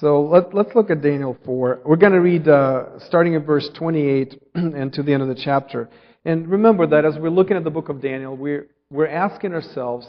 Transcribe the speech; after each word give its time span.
So 0.00 0.22
let, 0.22 0.52
let's 0.52 0.74
look 0.74 0.90
at 0.90 1.02
Daniel 1.02 1.38
4. 1.44 1.82
We're 1.84 1.94
going 1.94 2.12
to 2.12 2.20
read 2.20 2.48
uh, 2.48 2.98
starting 3.06 3.36
at 3.36 3.46
verse 3.46 3.68
28 3.74 4.42
and 4.54 4.92
to 4.92 5.04
the 5.04 5.12
end 5.12 5.22
of 5.22 5.28
the 5.28 5.36
chapter. 5.36 5.88
And 6.24 6.48
remember 6.48 6.84
that 6.88 7.04
as 7.04 7.16
we're 7.16 7.30
looking 7.30 7.56
at 7.56 7.62
the 7.62 7.70
book 7.70 7.88
of 7.88 8.02
Daniel, 8.02 8.36
we're, 8.36 8.66
we're 8.90 9.06
asking 9.06 9.54
ourselves, 9.54 10.06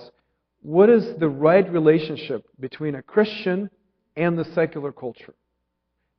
what 0.63 0.89
is 0.89 1.15
the 1.19 1.29
right 1.29 1.71
relationship 1.71 2.47
between 2.59 2.95
a 2.95 3.03
Christian 3.03 3.69
and 4.15 4.39
the 4.39 4.45
secular 4.55 4.91
culture? 4.91 5.35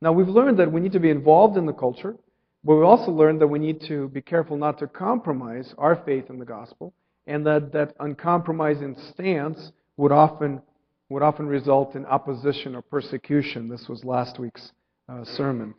Now, 0.01 0.13
we've 0.13 0.29
learned 0.29 0.59
that 0.59 0.71
we 0.71 0.79
need 0.79 0.93
to 0.93 1.01
be 1.01 1.09
involved 1.09 1.57
in 1.57 1.65
the 1.65 1.73
culture, 1.73 2.15
but 2.63 2.75
we 2.75 2.83
also 2.83 3.11
learned 3.11 3.41
that 3.41 3.47
we 3.47 3.59
need 3.59 3.81
to 3.87 4.07
be 4.09 4.21
careful 4.21 4.55
not 4.55 4.79
to 4.79 4.87
compromise 4.87 5.73
our 5.77 6.01
faith 6.05 6.29
in 6.29 6.39
the 6.39 6.45
gospel, 6.45 6.93
and 7.25 7.45
that 7.45 7.73
that 7.73 7.95
uncompromising 7.99 8.95
stance 9.11 9.73
would 9.97 10.13
often 10.13 10.61
would 11.09 11.23
often 11.23 11.47
result 11.47 11.95
in 11.95 12.05
opposition 12.05 12.75
or 12.75 12.81
persecution. 12.81 13.69
This 13.69 13.87
was 13.87 14.03
last 14.03 14.39
week's 14.39 14.71
uh, 15.07 15.23
sermon. 15.23 15.73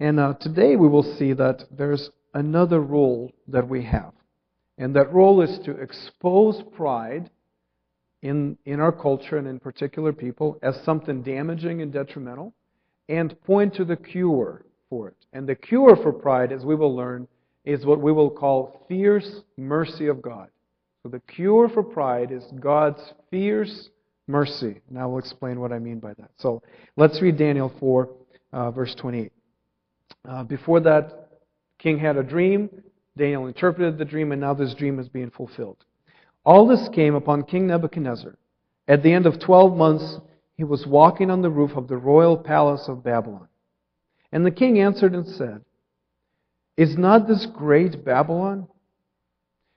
And 0.00 0.20
uh, 0.20 0.34
today 0.34 0.76
we 0.76 0.88
will 0.88 1.16
see 1.16 1.32
that 1.32 1.64
there's 1.70 2.10
another 2.34 2.80
role 2.80 3.32
that 3.48 3.66
we 3.66 3.82
have. 3.84 4.12
And 4.78 4.94
that 4.94 5.12
role 5.12 5.40
is 5.40 5.58
to 5.64 5.72
expose 5.72 6.62
pride 6.76 7.30
in, 8.22 8.58
in 8.66 8.80
our 8.80 8.92
culture 8.92 9.38
and 9.38 9.48
in 9.48 9.58
particular 9.58 10.12
people 10.12 10.58
as 10.62 10.78
something 10.84 11.22
damaging 11.22 11.80
and 11.80 11.92
detrimental 11.92 12.52
and 13.08 13.40
point 13.44 13.74
to 13.74 13.84
the 13.84 13.96
cure 13.96 14.66
for 14.90 15.08
it. 15.08 15.16
And 15.32 15.48
the 15.48 15.54
cure 15.54 15.96
for 15.96 16.12
pride, 16.12 16.52
as 16.52 16.64
we 16.64 16.74
will 16.74 16.94
learn, 16.94 17.26
is 17.64 17.86
what 17.86 18.00
we 18.00 18.12
will 18.12 18.30
call 18.30 18.84
fierce 18.88 19.40
mercy 19.56 20.08
of 20.08 20.20
God. 20.20 20.48
So 21.02 21.08
the 21.08 21.20
cure 21.20 21.68
for 21.68 21.82
pride 21.82 22.32
is 22.32 22.44
God's 22.60 23.00
fierce 23.30 23.90
mercy. 24.26 24.80
And 24.88 24.98
I 24.98 25.06
will 25.06 25.18
explain 25.18 25.60
what 25.60 25.72
I 25.72 25.78
mean 25.78 25.98
by 25.98 26.14
that. 26.14 26.30
So 26.36 26.62
let's 26.96 27.20
read 27.20 27.36
Daniel 27.36 27.72
4, 27.80 28.08
uh, 28.52 28.70
verse 28.70 28.94
28. 28.94 29.32
Uh, 30.28 30.44
before 30.44 30.80
that, 30.80 31.28
king 31.78 31.98
had 31.98 32.16
a 32.16 32.22
dream. 32.22 32.70
Daniel 33.16 33.46
interpreted 33.46 33.98
the 33.98 34.04
dream, 34.04 34.32
and 34.32 34.40
now 34.40 34.54
this 34.54 34.74
dream 34.74 34.98
is 34.98 35.08
being 35.08 35.30
fulfilled. 35.30 35.78
All 36.44 36.66
this 36.66 36.88
came 36.94 37.14
upon 37.14 37.44
King 37.44 37.66
Nebuchadnezzar. 37.66 38.36
At 38.88 39.02
the 39.02 39.12
end 39.12 39.26
of 39.26 39.40
12 39.40 39.76
months, 39.76 40.18
he 40.56 40.64
was 40.64 40.86
walking 40.86 41.30
on 41.30 41.42
the 41.42 41.50
roof 41.50 41.72
of 41.76 41.88
the 41.88 41.96
royal 41.96 42.36
palace 42.36 42.84
of 42.88 43.02
Babylon. 43.02 43.48
And 44.32 44.44
the 44.44 44.50
king 44.50 44.78
answered 44.78 45.14
and 45.14 45.26
said, 45.26 45.64
Is 46.76 46.96
not 46.96 47.26
this 47.26 47.46
great 47.46 48.04
Babylon? 48.04 48.68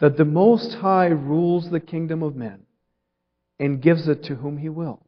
that 0.00 0.16
the 0.16 0.24
Most 0.24 0.74
High 0.74 1.08
rules 1.08 1.70
the 1.70 1.80
kingdom 1.80 2.22
of 2.22 2.34
men 2.34 2.60
and 3.58 3.82
gives 3.82 4.08
it 4.08 4.24
to 4.24 4.36
whom 4.36 4.58
he 4.58 4.68
will. 4.68 5.06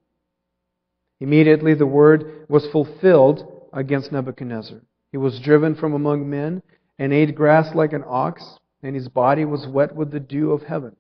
Immediately 1.21 1.75
the 1.75 1.87
word 1.87 2.47
was 2.49 2.67
fulfilled 2.67 3.69
against 3.73 4.13
Nebuchadnezzar. 4.13 4.83
He 5.11 5.17
was 5.17 5.41
driven 5.41 5.75
from 5.75 5.95
among 5.95 6.29
men 6.29 6.63
and 6.99 7.13
ate 7.13 7.35
grass 7.35 7.75
like 7.75 7.93
an 7.93 8.05
ox, 8.07 8.59
and 8.83 8.95
his 8.95 9.09
body 9.09 9.45
was 9.45 9.67
wet 9.67 9.95
with 9.95 10.11
the 10.11 10.21
dew 10.21 10.53
of 10.53 10.65
heaven, 10.65 10.97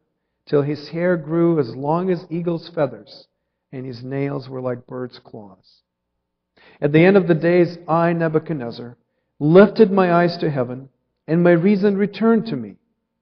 till 0.47 0.63
his 0.63 0.89
hair 0.89 1.17
grew 1.17 1.59
as 1.59 1.77
long 1.77 2.11
as 2.11 2.27
eagle's 2.31 2.69
feathers, 2.69 3.27
and 3.73 3.85
his 3.85 4.03
nails 4.03 4.49
were 4.49 4.61
like 4.61 4.87
bird's 4.87 5.19
claws. 5.19 5.83
At 6.81 6.93
the 6.93 7.05
end 7.05 7.17
of 7.17 7.29
the 7.29 7.35
days, 7.35 7.79
I, 7.87 8.13
Nebuchadnezzar, 8.13 8.97
lifted 9.39 9.91
my 9.91 10.13
eyes 10.13 10.37
to 10.39 10.51
heaven, 10.51 10.89
and 11.27 11.43
my 11.43 11.53
reason 11.53 11.97
returned 11.97 12.47
to 12.47 12.57
me. 12.57 12.77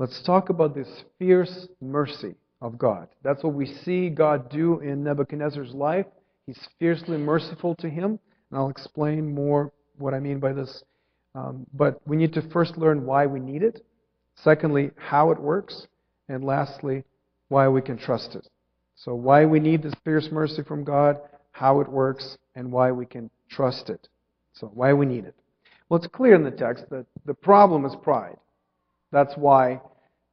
Let's 0.00 0.22
talk 0.22 0.48
about 0.48 0.74
this 0.74 0.88
fierce 1.18 1.68
mercy 1.82 2.34
of 2.62 2.78
God. 2.78 3.08
That's 3.22 3.44
what 3.44 3.52
we 3.52 3.66
see 3.66 4.08
God 4.08 4.48
do 4.48 4.80
in 4.80 5.04
Nebuchadnezzar's 5.04 5.74
life. 5.74 6.06
He's 6.46 6.58
fiercely 6.78 7.18
merciful 7.18 7.74
to 7.74 7.90
him, 7.90 8.18
and 8.50 8.58
I'll 8.58 8.70
explain 8.70 9.34
more 9.34 9.70
what 9.98 10.14
I 10.14 10.18
mean 10.18 10.40
by 10.40 10.54
this. 10.54 10.84
Um, 11.34 11.66
but 11.74 12.00
we 12.06 12.16
need 12.16 12.32
to 12.32 12.50
first 12.50 12.78
learn 12.78 13.04
why 13.04 13.26
we 13.26 13.40
need 13.40 13.62
it, 13.62 13.84
secondly, 14.36 14.90
how 14.96 15.32
it 15.32 15.38
works, 15.38 15.86
and 16.30 16.44
lastly, 16.44 17.04
why 17.48 17.68
we 17.68 17.82
can 17.82 17.98
trust 17.98 18.34
it. 18.34 18.48
So, 18.96 19.14
why 19.14 19.44
we 19.44 19.60
need 19.60 19.82
this 19.82 19.92
fierce 20.02 20.30
mercy 20.32 20.62
from 20.62 20.82
God, 20.82 21.18
how 21.52 21.80
it 21.80 21.88
works, 21.90 22.38
and 22.54 22.72
why 22.72 22.90
we 22.90 23.04
can 23.04 23.28
trust 23.50 23.90
it. 23.90 24.08
So, 24.54 24.68
why 24.68 24.94
we 24.94 25.04
need 25.04 25.26
it. 25.26 25.34
Well, 25.90 25.98
it's 25.98 26.10
clear 26.10 26.36
in 26.36 26.44
the 26.44 26.50
text 26.50 26.86
that 26.88 27.04
the 27.26 27.34
problem 27.34 27.84
is 27.84 27.94
pride. 28.02 28.38
That's 29.12 29.34
why 29.36 29.80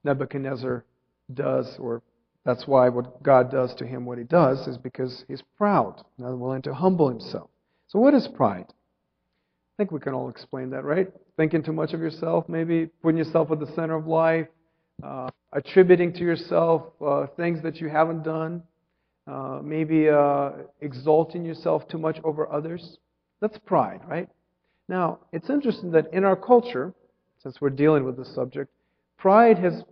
Nebuchadnezzar 0.04 0.86
does, 1.34 1.78
or 1.80 2.02
that's 2.46 2.68
why 2.68 2.90
what 2.90 3.22
God 3.24 3.52
does 3.52 3.74
to 3.76 3.86
him 3.86 4.06
what 4.06 4.18
he 4.18 4.24
does, 4.24 4.68
is 4.68 4.78
because 4.78 5.26
he's 5.28 5.44
proud, 5.58 6.04
not 6.18 6.38
willing 6.38 6.62
to 6.64 6.74
humble 6.74 7.10
himself. 7.10 7.50
So, 7.88 8.00
what 8.00 8.14
is 8.14 8.28
pride? 8.28 8.66
I 8.70 9.74
think 9.78 9.92
we 9.92 10.00
can 10.00 10.14
all 10.14 10.30
explain 10.30 10.70
that, 10.72 10.84
right? 10.84 11.08
Thinking 11.36 11.62
too 11.64 11.74
much 11.74 11.94
of 11.94 12.00
yourself, 12.00 12.50
maybe 12.50 12.88
putting 13.02 13.18
yourself 13.18 13.52
at 13.52 13.60
the 13.60 13.68
center 13.76 13.96
of 13.96 14.08
life, 14.08 14.48
uh, 15.04 15.30
attributing 15.54 16.14
to 16.14 16.20
yourself 16.20 16.84
uh, 17.06 17.28
things 17.38 17.62
that 17.64 17.80
you 17.80 17.90
haven't 17.90 18.24
done, 18.24 18.64
uh, 19.28 19.60
maybe 19.64 20.10
uh, 20.10 20.52
exalting 20.82 21.46
yourself 21.46 21.88
too 21.88 21.98
much 21.98 22.18
over 22.24 22.52
others. 22.52 22.98
That's 23.40 23.58
pride, 23.60 24.02
right? 24.08 24.30
Now, 24.90 25.20
it's 25.32 25.50
interesting 25.50 25.92
that 25.92 26.14
in 26.14 26.24
our 26.24 26.36
culture, 26.36 26.94
since 27.42 27.60
we're 27.62 27.70
dealing 27.70 28.04
with 28.04 28.18
this 28.18 28.34
subject, 28.34 28.72
pride 29.18 29.58
has 29.58 29.84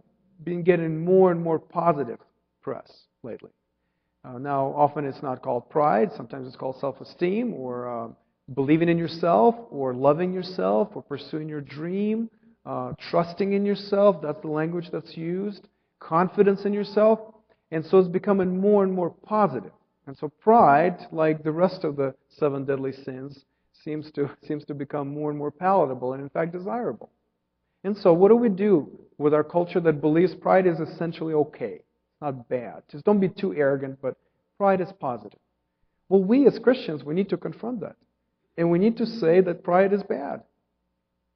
been 0.43 0.63
getting 0.63 1.03
more 1.03 1.31
and 1.31 1.41
more 1.41 1.59
positive 1.59 2.19
press 2.61 2.91
lately. 3.23 3.51
Uh, 4.23 4.37
now, 4.39 4.73
often 4.75 5.05
it's 5.05 5.21
not 5.21 5.41
called 5.41 5.69
pride, 5.69 6.09
sometimes 6.17 6.47
it's 6.47 6.55
called 6.55 6.77
self 6.79 6.99
esteem 6.99 7.53
or 7.53 7.87
uh, 7.87 8.07
believing 8.53 8.89
in 8.89 8.97
yourself 8.97 9.55
or 9.69 9.93
loving 9.93 10.33
yourself 10.33 10.89
or 10.95 11.03
pursuing 11.03 11.47
your 11.47 11.61
dream, 11.61 12.29
uh, 12.65 12.93
trusting 13.09 13.53
in 13.53 13.65
yourself. 13.65 14.17
That's 14.21 14.41
the 14.41 14.47
language 14.47 14.89
that's 14.91 15.15
used. 15.15 15.67
Confidence 15.99 16.65
in 16.65 16.73
yourself. 16.73 17.19
And 17.71 17.85
so 17.85 17.99
it's 17.99 18.09
becoming 18.09 18.59
more 18.59 18.83
and 18.83 18.93
more 18.93 19.09
positive. 19.09 19.71
And 20.07 20.15
so 20.17 20.29
pride, 20.29 20.97
like 21.11 21.43
the 21.43 21.51
rest 21.51 21.83
of 21.83 21.95
the 21.95 22.15
seven 22.29 22.65
deadly 22.65 22.93
sins, 23.03 23.43
seems 23.83 24.11
to, 24.11 24.29
seems 24.47 24.65
to 24.65 24.73
become 24.73 25.07
more 25.07 25.29
and 25.29 25.37
more 25.37 25.51
palatable 25.51 26.13
and, 26.13 26.21
in 26.21 26.29
fact, 26.29 26.51
desirable. 26.51 27.09
And 27.85 27.95
so, 27.95 28.13
what 28.13 28.29
do 28.29 28.35
we 28.35 28.49
do 28.49 28.89
with 29.19 29.35
our 29.35 29.43
culture 29.43 29.79
that 29.79 30.01
believes 30.01 30.33
pride 30.33 30.65
is 30.65 30.79
essentially 30.79 31.35
okay? 31.35 31.81
Not 32.19 32.49
bad. 32.49 32.81
Just 32.91 33.05
don't 33.05 33.19
be 33.19 33.29
too 33.29 33.53
arrogant, 33.53 33.99
but 34.01 34.17
pride 34.57 34.81
is 34.81 34.91
positive. 34.99 35.37
Well, 36.09 36.23
we 36.23 36.47
as 36.47 36.57
Christians, 36.57 37.03
we 37.03 37.13
need 37.13 37.29
to 37.29 37.37
confront 37.37 37.81
that. 37.81 37.95
And 38.57 38.71
we 38.71 38.79
need 38.79 38.97
to 38.97 39.05
say 39.05 39.39
that 39.41 39.63
pride 39.63 39.93
is 39.93 40.01
bad. 40.01 40.41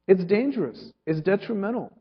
It's 0.08 0.24
dangerous. 0.24 0.92
It's 1.06 1.20
detrimental. 1.20 1.96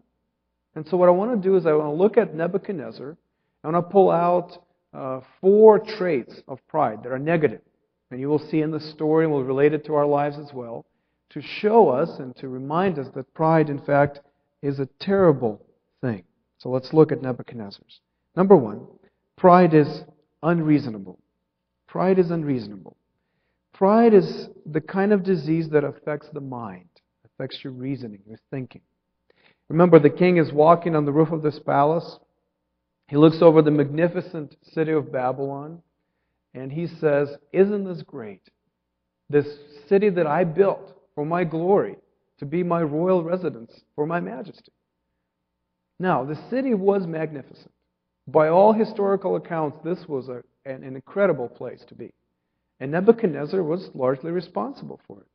And 0.73 0.87
so, 0.87 0.97
what 0.97 1.09
I 1.09 1.11
want 1.11 1.39
to 1.39 1.47
do 1.47 1.55
is 1.55 1.67
I 1.67 1.73
want 1.73 1.89
to 1.89 2.03
look 2.03 2.17
at 2.17 2.33
Nebuchadnezzar. 2.33 3.15
I 3.63 3.69
want 3.69 3.85
to 3.85 3.91
pull 3.91 4.09
out 4.09 4.57
uh, 4.95 5.19
four 5.41 5.77
traits 5.77 6.41
of 6.47 6.57
pride 6.67 7.03
that 7.03 7.11
are 7.11 7.19
negative. 7.19 7.61
And 8.09 8.19
you 8.19 8.29
will 8.29 8.39
see 8.49 8.61
in 8.61 8.71
the 8.71 8.79
story, 8.79 9.25
and 9.25 9.31
we'll 9.31 9.43
relate 9.43 9.75
it 9.75 9.85
to 9.85 9.93
our 9.93 10.07
lives 10.07 10.39
as 10.39 10.51
well, 10.55 10.87
to 11.29 11.39
show 11.39 11.89
us 11.89 12.17
and 12.17 12.35
to 12.37 12.47
remind 12.47 12.97
us 12.97 13.05
that 13.13 13.31
pride, 13.35 13.69
in 13.69 13.77
fact, 13.77 14.21
is 14.61 14.79
a 14.79 14.89
terrible 14.99 15.65
thing. 16.01 16.23
So 16.57 16.69
let's 16.69 16.93
look 16.93 17.11
at 17.11 17.21
Nebuchadnezzar's. 17.21 18.01
Number 18.35 18.55
one, 18.55 18.85
pride 19.37 19.73
is 19.73 20.03
unreasonable. 20.43 21.19
Pride 21.87 22.19
is 22.19 22.31
unreasonable. 22.31 22.97
Pride 23.73 24.13
is 24.13 24.49
the 24.65 24.81
kind 24.81 25.13
of 25.13 25.23
disease 25.23 25.69
that 25.69 25.83
affects 25.83 26.27
the 26.33 26.41
mind, 26.41 26.89
affects 27.25 27.63
your 27.63 27.73
reasoning, 27.73 28.19
your 28.27 28.39
thinking. 28.51 28.81
Remember, 29.69 29.99
the 29.99 30.09
king 30.09 30.37
is 30.37 30.51
walking 30.51 30.95
on 30.95 31.05
the 31.05 31.11
roof 31.11 31.31
of 31.31 31.41
this 31.41 31.59
palace. 31.59 32.19
He 33.07 33.15
looks 33.15 33.41
over 33.41 33.61
the 33.61 33.71
magnificent 33.71 34.55
city 34.73 34.91
of 34.91 35.11
Babylon, 35.11 35.81
and 36.53 36.71
he 36.71 36.87
says, 36.87 37.29
Isn't 37.53 37.85
this 37.85 38.01
great? 38.01 38.41
This 39.29 39.47
city 39.87 40.09
that 40.09 40.27
I 40.27 40.43
built 40.43 40.99
for 41.15 41.25
my 41.25 41.43
glory, 41.43 41.95
to 42.39 42.45
be 42.45 42.63
my 42.63 42.81
royal 42.81 43.23
residence 43.23 43.71
for 43.95 44.05
my 44.05 44.19
majesty. 44.19 44.71
Now, 45.99 46.23
the 46.23 46.39
city 46.49 46.73
was 46.73 47.05
magnificent. 47.05 47.71
By 48.27 48.49
all 48.49 48.73
historical 48.73 49.35
accounts, 49.35 49.77
this 49.83 50.07
was 50.07 50.29
a, 50.29 50.43
an, 50.65 50.83
an 50.83 50.95
incredible 50.95 51.49
place 51.49 51.83
to 51.89 51.95
be. 51.95 52.13
And 52.79 52.91
Nebuchadnezzar 52.91 53.61
was 53.61 53.89
largely 53.93 54.31
responsible 54.31 54.99
for 55.07 55.21
it. 55.21 55.27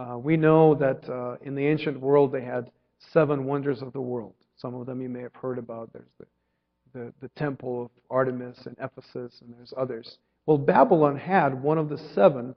Uh, 0.00 0.18
we 0.18 0.36
know 0.36 0.74
that 0.74 1.08
uh, 1.08 1.36
in 1.42 1.54
the 1.54 1.66
ancient 1.66 2.00
world 2.00 2.32
they 2.32 2.42
had 2.42 2.70
seven 3.12 3.44
wonders 3.44 3.82
of 3.82 3.92
the 3.92 4.00
world. 4.00 4.34
Some 4.56 4.74
of 4.74 4.86
them 4.86 5.00
you 5.00 5.08
may 5.08 5.22
have 5.22 5.34
heard 5.34 5.58
about. 5.58 5.92
There's 5.92 6.08
the, 6.18 6.26
the, 6.92 7.12
the 7.20 7.28
temple 7.36 7.84
of 7.84 7.90
Artemis 8.10 8.66
in 8.66 8.74
Ephesus, 8.82 9.40
and 9.40 9.54
there's 9.56 9.74
others. 9.76 10.18
Well, 10.46 10.58
Babylon 10.58 11.16
had 11.16 11.62
one 11.62 11.78
of 11.78 11.88
the 11.88 11.98
seven 12.14 12.56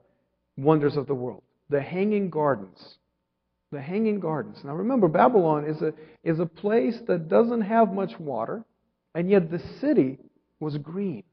wonders 0.56 0.96
of 0.96 1.06
the 1.06 1.14
world 1.14 1.42
the 1.68 1.80
Hanging 1.80 2.30
Gardens. 2.30 2.98
The 3.72 3.80
Hanging 3.80 4.20
Gardens. 4.20 4.58
Now 4.64 4.74
remember, 4.74 5.08
Babylon 5.08 5.64
is 5.64 5.82
a, 5.82 5.92
is 6.22 6.38
a 6.38 6.46
place 6.46 6.98
that 7.08 7.28
doesn't 7.28 7.62
have 7.62 7.92
much 7.92 8.18
water, 8.18 8.64
and 9.14 9.30
yet 9.30 9.50
the 9.50 9.60
city 9.80 10.18
was 10.60 10.78
green. 10.78 11.24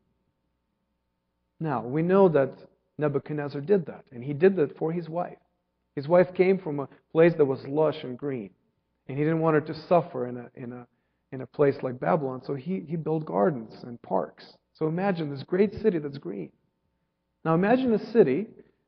Now, 1.59 1.81
we 1.81 2.01
know 2.01 2.27
that 2.30 2.51
Nebuchadnezzar 2.97 3.62
did 3.62 3.85
that, 3.85 4.03
and 4.12 4.24
he 4.24 4.33
did 4.33 4.56
that 4.57 4.77
for 4.77 4.91
his 4.91 5.07
wife. 5.07 5.38
His 5.95 6.07
wife 6.07 6.33
came 6.33 6.57
from 6.57 6.80
a 6.80 6.89
place 7.12 7.33
that 7.38 7.45
was 7.45 7.65
lush 7.68 8.03
and 8.03 8.18
green, 8.18 8.50
and 9.07 9.18
he 9.18 9.24
didn't 9.24 9.39
want 9.39 9.56
her 9.56 9.74
to 9.74 9.80
suffer 9.88 10.27
in 10.27 10.38
a, 10.38 10.50
in 10.56 10.74
a, 10.74 10.88
in 11.31 11.41
a 11.41 11.47
place 11.47 11.75
like 11.83 12.00
Babylon, 12.00 12.41
so 12.45 12.56
he, 12.56 12.83
he 12.88 12.95
built 12.95 13.25
gardens 13.25 13.83
and 13.83 14.01
parks. 14.01 14.57
So 14.74 14.88
imagine 14.88 15.30
this 15.30 15.44
great 15.44 15.74
city 15.81 16.00
that's 16.00 16.18
green. 16.18 16.51
Now 17.45 17.53
imagine 17.53 17.94
a 17.94 18.12
city 18.12 18.47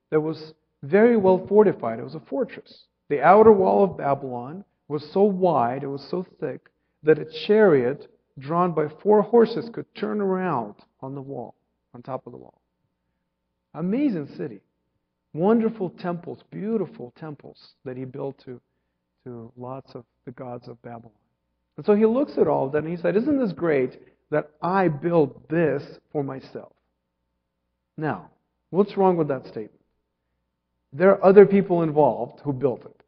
that 0.10 0.20
was 0.20 0.54
very 0.84 1.18
well 1.18 1.46
fortified. 1.48 2.00
It 2.00 2.04
was 2.04 2.16
a 2.16 2.20
fortress. 2.22 2.86
The 3.10 3.22
outer 3.22 3.52
wall 3.52 3.84
of 3.84 3.98
Babylon 3.98 4.64
was 4.88 5.10
so 5.12 5.24
wide, 5.24 5.84
it 5.84 5.88
was 5.88 6.08
so 6.10 6.26
thick, 6.40 6.70
that 7.04 7.20
a 7.20 7.26
chariot 7.26 8.08
drawn 8.40 8.74
by 8.74 8.88
four 8.88 9.22
horses 9.22 9.70
could 9.72 9.86
turn 9.96 10.22
around 10.22 10.76
on 11.02 11.16
the 11.16 11.22
wall, 11.22 11.56
on 11.94 12.02
top 12.02 12.26
of 12.26 12.32
the 12.32 12.38
wall. 12.38 12.62
Amazing 13.74 14.28
city. 14.36 14.62
Wonderful 15.34 15.90
temples, 15.90 16.44
beautiful 16.50 17.14
temples 17.20 17.74
that 17.84 17.98
he 17.98 18.06
built 18.06 18.38
to, 18.46 18.60
to 19.26 19.52
lots 19.58 19.94
of 19.94 20.06
the 20.26 20.32
gods 20.32 20.68
of 20.68 20.82
Babylon. 20.82 21.12
And 21.78 21.86
so 21.86 21.94
he 21.94 22.06
looks 22.06 22.38
at 22.38 22.48
all 22.48 22.68
of 22.68 22.72
that 22.72 22.84
and 22.84 22.90
he 22.90 22.98
said, 22.98 23.18
Isn't 23.18 23.40
this 23.40 23.52
great 23.52 24.00
that 24.32 24.50
I 24.62 24.88
built 24.88 25.50
this 25.50 25.84
for 26.12 26.24
myself? 26.24 26.72
Now, 27.98 28.30
what's 28.70 28.98
wrong 28.98 29.18
with 29.18 29.28
that 29.28 29.46
statement? 29.46 29.82
There 30.98 31.10
are 31.12 31.26
other 31.26 31.46
people 31.46 31.84
involved 31.84 32.40
who 32.42 32.54
built 32.54 32.86
it. 32.86 33.04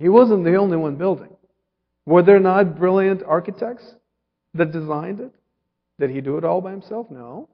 He 0.00 0.08
wasn't 0.08 0.44
the 0.44 0.56
only 0.56 0.76
one 0.76 0.96
building. 0.96 1.30
Were 2.04 2.22
there 2.24 2.40
not 2.40 2.76
brilliant 2.76 3.22
architects 3.22 3.94
that 4.54 4.72
designed 4.72 5.20
it? 5.20 5.32
Did 6.00 6.10
he 6.10 6.20
do 6.20 6.38
it 6.38 6.44
all 6.44 6.60
by 6.60 6.72
himself? 6.72 7.08
No. 7.08 7.48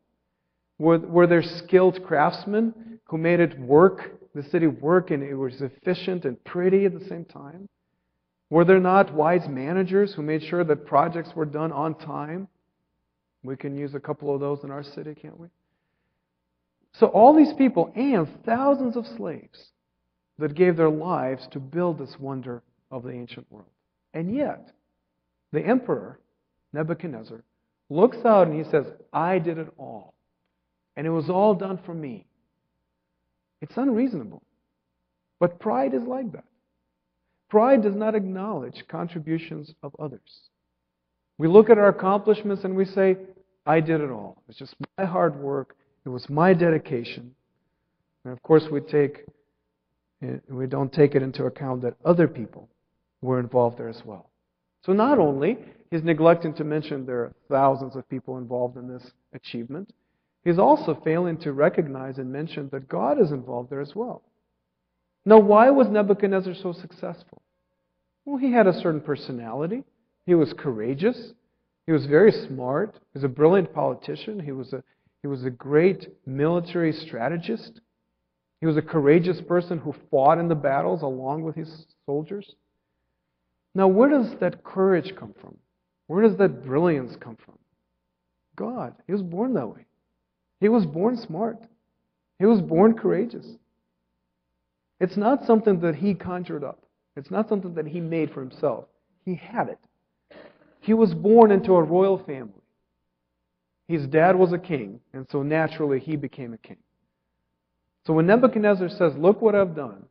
Were, 0.79 0.99
were 0.99 1.27
there 1.27 1.43
skilled 1.43 2.03
craftsmen 2.07 3.01
who 3.05 3.19
made 3.19 3.39
it 3.39 3.59
work, 3.59 4.19
the 4.35 4.45
city 4.45 4.67
work, 4.67 5.11
and 5.11 5.23
it 5.23 5.35
was 5.35 5.61
efficient 5.61 6.25
and 6.25 6.43
pretty 6.45 6.87
at 6.87 6.99
the 6.99 7.05
same 7.07 7.27
time? 7.27 7.69
Were 8.49 8.65
there 8.65 8.81
not 8.81 9.13
wise 9.13 9.47
managers 9.47 10.15
who 10.15 10.23
made 10.23 10.43
sure 10.43 10.65
that 10.65 10.87
projects 10.87 11.35
were 11.35 11.45
done 11.45 11.73
on 11.73 11.97
time? 11.97 12.49
We 13.43 13.57
can 13.57 13.77
use 13.77 13.95
a 13.95 14.01
couple 14.01 14.35
of 14.35 14.41
those 14.41 14.65
in 14.65 14.71
our 14.71 14.83
city, 14.83 15.15
can't 15.15 15.39
we? 15.39 15.49
So, 16.99 17.07
all 17.07 17.35
these 17.35 17.53
people 17.53 17.93
and 17.95 18.27
thousands 18.45 18.97
of 18.97 19.07
slaves 19.17 19.71
that 20.39 20.55
gave 20.55 20.77
their 20.77 20.91
lives 20.91 21.47
to 21.53 21.61
build 21.61 21.99
this 21.99 22.17
wonder 22.19 22.63
of 22.91 23.03
the 23.03 23.13
ancient 23.13 23.47
world. 23.51 23.69
And 24.15 24.35
yet, 24.35 24.71
the 25.53 25.61
emperor, 25.61 26.21
Nebuchadnezzar, 26.73 27.43
looks 27.91 28.19
out 28.25 28.49
and 28.49 28.57
he 28.57 28.71
says, 28.71 28.87
I 29.13 29.39
did 29.39 29.59
it 29.59 29.69
all. 29.79 30.15
And 30.97 31.07
it 31.07 31.11
was 31.11 31.29
all 31.29 31.55
done 31.55 31.79
for 31.85 31.95
me. 31.95 32.27
It's 33.61 33.77
unreasonable. 33.77 34.43
But 35.39 35.61
pride 35.61 35.93
is 35.93 36.03
like 36.03 36.33
that. 36.33 36.45
Pride 37.51 37.83
does 37.83 37.95
not 37.95 38.15
acknowledge 38.15 38.85
contributions 38.89 39.75
of 39.83 39.95
others. 39.99 40.49
We 41.39 41.49
look 41.49 41.69
at 41.69 41.79
our 41.79 41.89
accomplishments 41.89 42.65
and 42.65 42.75
we 42.75 42.87
say, 42.87 43.17
I 43.67 43.81
did 43.81 44.01
it 44.01 44.11
all. 44.11 44.43
It's 44.49 44.59
just 44.59 44.75
my 44.97 45.05
hard 45.05 45.37
work. 45.37 45.77
It 46.07 46.11
was 46.11 46.31
my 46.31 46.55
dedication. 46.55 47.35
And 48.25 48.33
of 48.33 48.41
course, 48.43 48.65
we 48.71 48.81
take 48.81 49.25
we 50.49 50.67
don't 50.67 50.93
take 50.93 51.15
it 51.15 51.23
into 51.23 51.45
account 51.45 51.83
that 51.83 51.95
other 52.05 52.27
people 52.27 52.71
were 53.21 53.39
involved 53.39 53.77
there 53.79 53.89
as 53.89 54.03
well. 54.05 54.31
So 54.85 54.93
not 54.93 55.19
only 55.19 55.59
he's 55.91 56.03
neglecting 56.03 56.55
to 56.55 56.65
mention 56.65 57.05
there 57.05 57.19
are 57.19 57.33
thousands 57.51 57.97
of 57.97 58.09
people 58.09 58.39
involved 58.39 58.77
in 58.77 58.89
this 58.89 59.11
achievement, 59.35 59.93
he's 60.43 60.59
also 60.59 60.99
failing 61.05 61.37
to 61.39 61.53
recognize 61.53 62.19
and 62.19 62.33
mention 62.33 62.71
that 62.71 62.89
God 62.89 63.21
is 63.21 63.33
involved 63.33 63.71
there 63.71 63.83
as 63.83 63.95
well. 63.95 64.23
Now, 65.27 65.41
why 65.41 65.71
was 65.71 65.89
Nebuchadnezzar 65.89 66.55
so 66.55 66.73
successful? 66.73 67.43
Well, 68.25 68.39
he 68.39 68.53
had 68.53 68.69
a 68.69 68.81
certain 68.81 69.01
personality. 69.01 69.83
He 70.25 70.35
was 70.35 70.53
courageous. 70.53 71.33
He 71.85 71.93
was 71.93 72.07
very 72.07 72.33
smart. 72.33 72.95
He 72.95 73.19
was 73.19 73.25
a 73.25 73.29
brilliant 73.29 73.75
politician. 73.75 74.41
He 74.41 74.53
was 74.53 74.73
a, 74.73 74.83
he 75.27 75.29
was 75.29 75.45
a 75.45 75.51
great 75.51 76.07
military 76.25 76.93
strategist. 76.93 77.81
He 78.61 78.67
was 78.67 78.77
a 78.77 78.83
courageous 78.83 79.41
person 79.41 79.79
who 79.79 79.93
fought 80.09 80.39
in 80.39 80.47
the 80.47 80.55
battles 80.55 81.03
along 81.03 81.43
with 81.43 81.57
his 81.57 81.85
soldiers. 82.07 82.55
Now, 83.75 83.89
where 83.89 84.09
does 84.09 84.37
that 84.39 84.63
courage 84.63 85.15
come 85.19 85.35
from? 85.41 85.57
Where 86.07 86.23
does 86.23 86.39
that 86.39 86.65
brilliance 86.65 87.17
come 87.19 87.37
from? 87.45 87.59
God. 88.55 88.95
He 89.09 89.15
was 89.15 89.23
born 89.23 89.55
that 89.55 89.67
way. 89.67 89.87
He 90.61 90.69
was 90.69 90.87
born 90.87 91.17
smart. 91.17 91.59
He 92.39 92.47
was 92.47 92.61
born 92.61 92.95
courageous. 92.95 93.49
It's 95.01 95.17
not 95.17 95.45
something 95.45 95.81
that 95.81 95.97
he 95.97 96.15
conjured 96.15 96.63
up. 96.63 96.85
It's 97.17 97.33
not 97.33 97.49
something 97.49 97.75
that 97.75 97.89
he 97.89 97.99
made 97.99 98.31
for 98.31 98.43
himself. 98.43 98.85
He 99.25 99.35
had 99.35 99.71
it. 99.71 99.81
He 100.79 100.95
was 100.95 101.15
born 101.15 101.51
into 101.51 101.75
a 101.75 101.83
royal 101.83 102.17
family. 102.17 102.63
His 103.89 104.07
dad 104.07 104.37
was 104.37 104.53
a 104.53 104.59
king, 104.59 105.01
and 105.13 105.27
so 105.31 105.43
naturally 105.43 106.01
he 106.01 106.17
became 106.17 106.53
a 106.53 106.59
king. 106.59 106.79
So 108.07 108.13
when 108.13 108.27
Nebuchadnezzar 108.27 108.89
says, 108.89 109.13
Look 109.17 109.41
what 109.41 109.55
I've 109.55 109.77
done, 109.77 110.05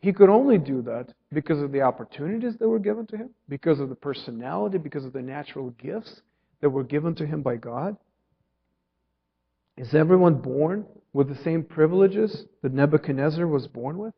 he 0.00 0.12
could 0.12 0.30
only 0.30 0.58
do 0.58 0.82
that 0.82 1.12
because 1.32 1.62
of 1.62 1.72
the 1.72 1.82
opportunities 1.82 2.56
that 2.58 2.68
were 2.68 2.78
given 2.78 3.06
to 3.08 3.16
him, 3.16 3.30
because 3.48 3.80
of 3.80 3.88
the 3.88 3.94
personality, 3.94 4.78
because 4.78 5.04
of 5.04 5.12
the 5.12 5.22
natural 5.22 5.70
gifts 5.70 6.20
that 6.60 6.70
were 6.70 6.84
given 6.84 7.14
to 7.16 7.26
him 7.26 7.42
by 7.42 7.56
God. 7.56 7.96
Is 9.76 9.94
everyone 9.94 10.34
born 10.34 10.86
with 11.12 11.28
the 11.28 11.42
same 11.42 11.64
privileges 11.64 12.44
that 12.62 12.72
Nebuchadnezzar 12.72 13.46
was 13.46 13.66
born 13.66 13.98
with? 13.98 14.14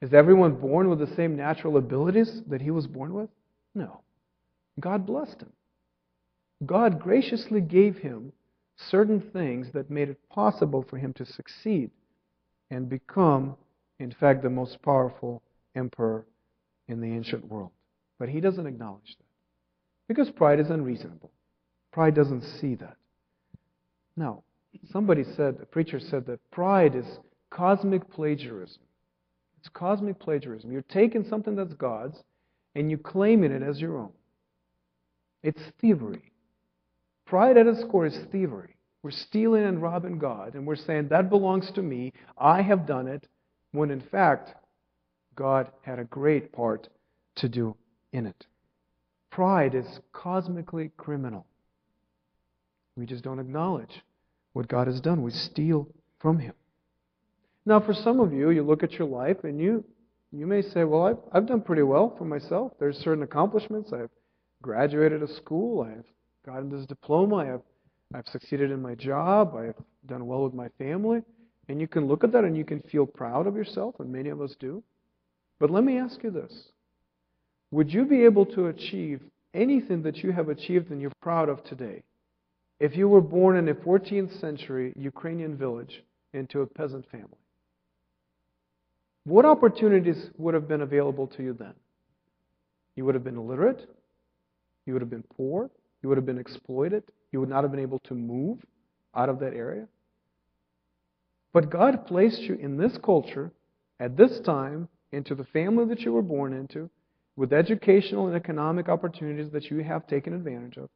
Is 0.00 0.12
everyone 0.12 0.56
born 0.56 0.88
with 0.90 0.98
the 0.98 1.14
same 1.16 1.36
natural 1.36 1.76
abilities 1.76 2.42
that 2.48 2.60
he 2.60 2.70
was 2.70 2.86
born 2.86 3.14
with? 3.14 3.30
No. 3.74 4.00
God 4.80 5.06
blessed 5.06 5.40
him. 5.40 5.52
God 6.64 7.00
graciously 7.00 7.60
gave 7.60 7.98
him 7.98 8.32
certain 8.76 9.20
things 9.20 9.68
that 9.72 9.90
made 9.90 10.08
it 10.08 10.28
possible 10.28 10.84
for 10.88 10.96
him 10.96 11.12
to 11.14 11.24
succeed 11.24 11.90
and 12.70 12.88
become, 12.88 13.56
in 13.98 14.12
fact, 14.12 14.42
the 14.42 14.50
most 14.50 14.80
powerful 14.82 15.42
emperor 15.74 16.24
in 16.88 17.00
the 17.00 17.06
ancient 17.06 17.46
world. 17.48 17.70
But 18.18 18.28
he 18.28 18.40
doesn't 18.40 18.66
acknowledge 18.66 19.16
that 19.18 19.26
because 20.08 20.30
pride 20.30 20.60
is 20.60 20.70
unreasonable. 20.70 21.30
Pride 21.92 22.14
doesn't 22.14 22.42
see 22.42 22.74
that. 22.76 22.96
Now, 24.16 24.42
somebody 24.90 25.24
said, 25.36 25.58
a 25.62 25.66
preacher 25.66 26.00
said 26.00 26.26
that 26.26 26.50
pride 26.50 26.94
is 26.94 27.06
cosmic 27.50 28.10
plagiarism. 28.10 28.82
It's 29.58 29.68
cosmic 29.68 30.18
plagiarism. 30.18 30.72
You're 30.72 30.82
taking 30.82 31.24
something 31.24 31.54
that's 31.54 31.74
God's 31.74 32.22
and 32.74 32.90
you 32.90 32.98
claiming 32.98 33.52
it 33.52 33.62
as 33.62 33.80
your 33.80 33.96
own. 33.96 34.12
It's 35.42 35.60
thievery. 35.80 36.32
Pride 37.34 37.56
at 37.56 37.66
its 37.66 37.82
core 37.90 38.06
is 38.06 38.16
thievery. 38.30 38.76
We're 39.02 39.10
stealing 39.10 39.64
and 39.64 39.82
robbing 39.82 40.20
God, 40.20 40.54
and 40.54 40.64
we're 40.64 40.76
saying, 40.76 41.08
that 41.08 41.30
belongs 41.30 41.68
to 41.72 41.82
me. 41.82 42.12
I 42.38 42.62
have 42.62 42.86
done 42.86 43.08
it, 43.08 43.26
when 43.72 43.90
in 43.90 44.00
fact, 44.00 44.54
God 45.34 45.72
had 45.82 45.98
a 45.98 46.04
great 46.04 46.52
part 46.52 46.86
to 47.38 47.48
do 47.48 47.74
in 48.12 48.26
it. 48.26 48.46
Pride 49.32 49.74
is 49.74 49.98
cosmically 50.12 50.92
criminal. 50.96 51.44
We 52.96 53.04
just 53.04 53.24
don't 53.24 53.40
acknowledge 53.40 54.04
what 54.52 54.68
God 54.68 54.86
has 54.86 55.00
done. 55.00 55.24
We 55.24 55.32
steal 55.32 55.88
from 56.20 56.38
Him. 56.38 56.54
Now, 57.66 57.80
for 57.80 57.94
some 57.94 58.20
of 58.20 58.32
you, 58.32 58.50
you 58.50 58.62
look 58.62 58.84
at 58.84 58.92
your 58.92 59.08
life 59.08 59.42
and 59.42 59.60
you, 59.60 59.82
you 60.30 60.46
may 60.46 60.62
say, 60.62 60.84
Well, 60.84 61.06
I've, 61.06 61.18
I've 61.32 61.48
done 61.48 61.62
pretty 61.62 61.82
well 61.82 62.14
for 62.16 62.26
myself. 62.26 62.74
There's 62.78 62.98
certain 62.98 63.24
accomplishments. 63.24 63.92
I've 63.92 64.10
graduated 64.62 65.20
a 65.20 65.34
school. 65.34 65.82
I've 65.82 66.04
gotten 66.44 66.70
this 66.70 66.86
diploma. 66.86 67.36
I've, 67.36 67.62
I've 68.14 68.28
succeeded 68.28 68.70
in 68.70 68.82
my 68.82 68.94
job. 68.94 69.54
I've 69.56 69.82
done 70.06 70.26
well 70.26 70.44
with 70.44 70.54
my 70.54 70.68
family. 70.78 71.22
And 71.68 71.80
you 71.80 71.88
can 71.88 72.06
look 72.06 72.24
at 72.24 72.32
that 72.32 72.44
and 72.44 72.56
you 72.56 72.64
can 72.64 72.80
feel 72.80 73.06
proud 73.06 73.46
of 73.46 73.56
yourself, 73.56 73.94
and 73.98 74.12
many 74.12 74.28
of 74.28 74.40
us 74.40 74.54
do. 74.60 74.82
But 75.58 75.70
let 75.70 75.84
me 75.84 75.98
ask 75.98 76.22
you 76.22 76.30
this 76.30 76.52
Would 77.70 77.92
you 77.92 78.04
be 78.04 78.24
able 78.24 78.46
to 78.46 78.66
achieve 78.66 79.22
anything 79.54 80.02
that 80.02 80.18
you 80.18 80.32
have 80.32 80.48
achieved 80.48 80.90
and 80.90 81.00
you're 81.00 81.12
proud 81.22 81.48
of 81.48 81.64
today 81.64 82.02
if 82.80 82.96
you 82.96 83.08
were 83.08 83.20
born 83.20 83.56
in 83.56 83.68
a 83.68 83.74
14th 83.74 84.38
century 84.40 84.92
Ukrainian 84.96 85.56
village 85.56 86.02
into 86.34 86.60
a 86.60 86.66
peasant 86.66 87.10
family? 87.10 87.38
What 89.24 89.46
opportunities 89.46 90.30
would 90.36 90.52
have 90.52 90.68
been 90.68 90.82
available 90.82 91.26
to 91.28 91.42
you 91.42 91.54
then? 91.54 91.72
You 92.94 93.06
would 93.06 93.14
have 93.14 93.24
been 93.24 93.38
illiterate. 93.38 93.88
You 94.84 94.92
would 94.92 95.00
have 95.00 95.10
been 95.10 95.24
poor. 95.34 95.70
You 96.04 96.08
would 96.08 96.18
have 96.18 96.26
been 96.26 96.38
exploited. 96.38 97.02
You 97.32 97.40
would 97.40 97.48
not 97.48 97.64
have 97.64 97.70
been 97.70 97.80
able 97.80 98.00
to 98.00 98.14
move 98.14 98.58
out 99.14 99.30
of 99.30 99.38
that 99.38 99.54
area. 99.54 99.86
But 101.54 101.70
God 101.70 102.06
placed 102.06 102.42
you 102.42 102.56
in 102.56 102.76
this 102.76 102.98
culture 103.02 103.50
at 103.98 104.14
this 104.14 104.38
time 104.40 104.90
into 105.12 105.34
the 105.34 105.44
family 105.44 105.86
that 105.86 106.00
you 106.00 106.12
were 106.12 106.20
born 106.20 106.52
into 106.52 106.90
with 107.36 107.54
educational 107.54 108.26
and 108.26 108.36
economic 108.36 108.90
opportunities 108.90 109.50
that 109.52 109.70
you 109.70 109.78
have 109.78 110.06
taken 110.06 110.34
advantage 110.34 110.76
of. 110.76 110.90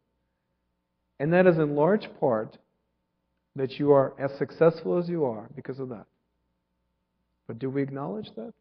And 1.19 1.33
that 1.33 1.47
is 1.47 1.57
in 1.57 1.75
large 1.75 2.07
part 2.21 2.59
that 3.57 3.79
you 3.79 3.93
are 3.93 4.12
as 4.19 4.37
successful 4.37 4.99
as 4.99 5.09
you 5.09 5.25
are 5.25 5.49
because 5.57 5.79
of 5.79 5.88
that. 5.88 6.05
But 7.47 7.59
do 7.59 7.71
we 7.71 7.81
acknowledge 7.81 8.29
that? 8.37 8.53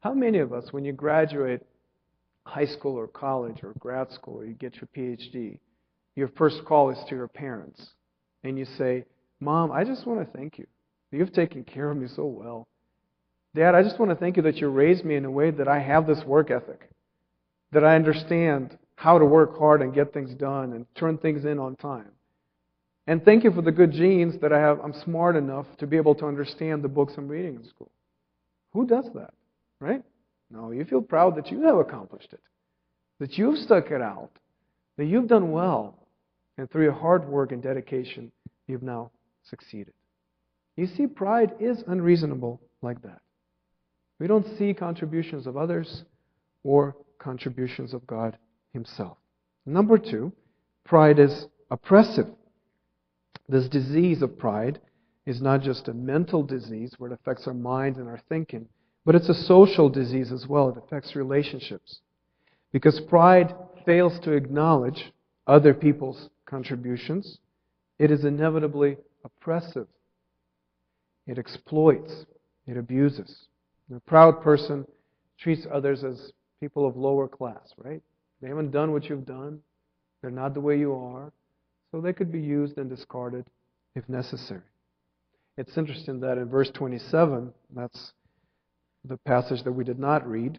How 0.00 0.12
many 0.12 0.40
of 0.40 0.52
us, 0.52 0.70
when 0.70 0.84
you 0.84 0.92
graduate 0.92 1.64
high 2.48 2.66
school 2.66 2.96
or 2.96 3.06
college 3.06 3.62
or 3.62 3.74
grad 3.78 4.10
school 4.12 4.40
or 4.40 4.46
you 4.46 4.54
get 4.54 4.74
your 4.76 4.88
PhD, 4.96 5.58
your 6.16 6.28
first 6.36 6.64
call 6.66 6.90
is 6.90 6.98
to 7.08 7.14
your 7.14 7.28
parents 7.28 7.80
and 8.42 8.58
you 8.58 8.64
say, 8.76 9.04
Mom, 9.40 9.70
I 9.70 9.84
just 9.84 10.06
want 10.06 10.20
to 10.20 10.38
thank 10.38 10.58
you. 10.58 10.66
You've 11.12 11.32
taken 11.32 11.62
care 11.62 11.90
of 11.90 11.96
me 11.96 12.08
so 12.14 12.24
well. 12.24 12.66
Dad, 13.54 13.74
I 13.74 13.82
just 13.82 13.98
want 13.98 14.10
to 14.10 14.16
thank 14.16 14.36
you 14.36 14.42
that 14.44 14.56
you 14.56 14.68
raised 14.68 15.04
me 15.04 15.16
in 15.16 15.24
a 15.24 15.30
way 15.30 15.50
that 15.50 15.68
I 15.68 15.78
have 15.80 16.06
this 16.06 16.22
work 16.24 16.50
ethic, 16.50 16.90
that 17.72 17.84
I 17.84 17.94
understand 17.94 18.76
how 18.96 19.18
to 19.18 19.24
work 19.24 19.58
hard 19.58 19.80
and 19.80 19.94
get 19.94 20.12
things 20.12 20.34
done 20.34 20.72
and 20.72 20.86
turn 20.96 21.18
things 21.18 21.44
in 21.44 21.58
on 21.58 21.76
time. 21.76 22.10
And 23.06 23.24
thank 23.24 23.44
you 23.44 23.52
for 23.52 23.62
the 23.62 23.72
good 23.72 23.92
genes 23.92 24.40
that 24.42 24.52
I 24.52 24.58
have. 24.58 24.80
I'm 24.80 24.94
smart 25.04 25.36
enough 25.36 25.66
to 25.78 25.86
be 25.86 25.96
able 25.96 26.14
to 26.16 26.26
understand 26.26 26.82
the 26.82 26.88
books 26.88 27.14
I'm 27.16 27.28
reading 27.28 27.56
in 27.56 27.64
school. 27.66 27.90
Who 28.72 28.86
does 28.86 29.06
that? 29.14 29.32
Right? 29.80 30.02
No, 30.50 30.70
you 30.70 30.84
feel 30.84 31.02
proud 31.02 31.36
that 31.36 31.50
you 31.50 31.62
have 31.62 31.76
accomplished 31.76 32.32
it, 32.32 32.40
that 33.20 33.36
you've 33.36 33.58
stuck 33.58 33.90
it 33.90 34.00
out, 34.00 34.30
that 34.96 35.06
you've 35.06 35.28
done 35.28 35.52
well, 35.52 36.06
and 36.56 36.70
through 36.70 36.84
your 36.84 36.92
hard 36.92 37.28
work 37.28 37.52
and 37.52 37.62
dedication, 37.62 38.32
you've 38.66 38.82
now 38.82 39.10
succeeded. 39.44 39.94
You 40.76 40.86
see, 40.86 41.06
pride 41.06 41.54
is 41.60 41.82
unreasonable 41.86 42.60
like 42.82 43.02
that. 43.02 43.20
We 44.18 44.26
don't 44.26 44.56
see 44.58 44.74
contributions 44.74 45.46
of 45.46 45.56
others 45.56 46.04
or 46.64 46.96
contributions 47.18 47.94
of 47.94 48.06
God 48.06 48.36
Himself. 48.72 49.18
Number 49.66 49.98
two, 49.98 50.32
pride 50.84 51.18
is 51.18 51.46
oppressive. 51.70 52.26
This 53.48 53.68
disease 53.68 54.22
of 54.22 54.38
pride 54.38 54.80
is 55.26 55.42
not 55.42 55.62
just 55.62 55.88
a 55.88 55.94
mental 55.94 56.42
disease 56.42 56.94
where 56.98 57.10
it 57.10 57.18
affects 57.20 57.46
our 57.46 57.54
mind 57.54 57.96
and 57.96 58.08
our 58.08 58.20
thinking, 58.28 58.68
but 59.04 59.14
it's 59.14 59.28
a 59.28 59.34
social 59.34 59.88
disease 59.88 60.32
as 60.32 60.46
well. 60.46 60.68
It 60.68 60.76
affects 60.76 61.16
relationships. 61.16 62.00
Because 62.72 63.00
pride 63.00 63.54
fails 63.86 64.18
to 64.20 64.32
acknowledge 64.32 65.12
other 65.46 65.72
people's 65.72 66.28
contributions, 66.46 67.38
it 67.98 68.10
is 68.10 68.24
inevitably 68.24 68.98
oppressive. 69.24 69.86
It 71.26 71.38
exploits, 71.38 72.26
it 72.66 72.76
abuses. 72.76 73.46
A 73.94 74.00
proud 74.00 74.42
person 74.42 74.86
treats 75.38 75.66
others 75.72 76.04
as 76.04 76.32
people 76.60 76.86
of 76.86 76.96
lower 76.96 77.28
class, 77.28 77.72
right? 77.78 78.02
They 78.40 78.48
haven't 78.48 78.70
done 78.70 78.92
what 78.92 79.04
you've 79.04 79.26
done. 79.26 79.60
They're 80.20 80.30
not 80.30 80.54
the 80.54 80.60
way 80.60 80.78
you 80.78 80.94
are. 80.94 81.32
So 81.90 82.00
they 82.00 82.12
could 82.12 82.30
be 82.30 82.40
used 82.40 82.76
and 82.76 82.90
discarded 82.90 83.46
if 83.94 84.08
necessary. 84.08 84.60
It's 85.56 85.76
interesting 85.76 86.20
that 86.20 86.38
in 86.38 86.48
verse 86.48 86.70
27, 86.74 87.52
that's 87.74 88.12
the 89.08 89.16
passage 89.18 89.62
that 89.64 89.72
we 89.72 89.84
did 89.84 89.98
not 89.98 90.28
read, 90.28 90.58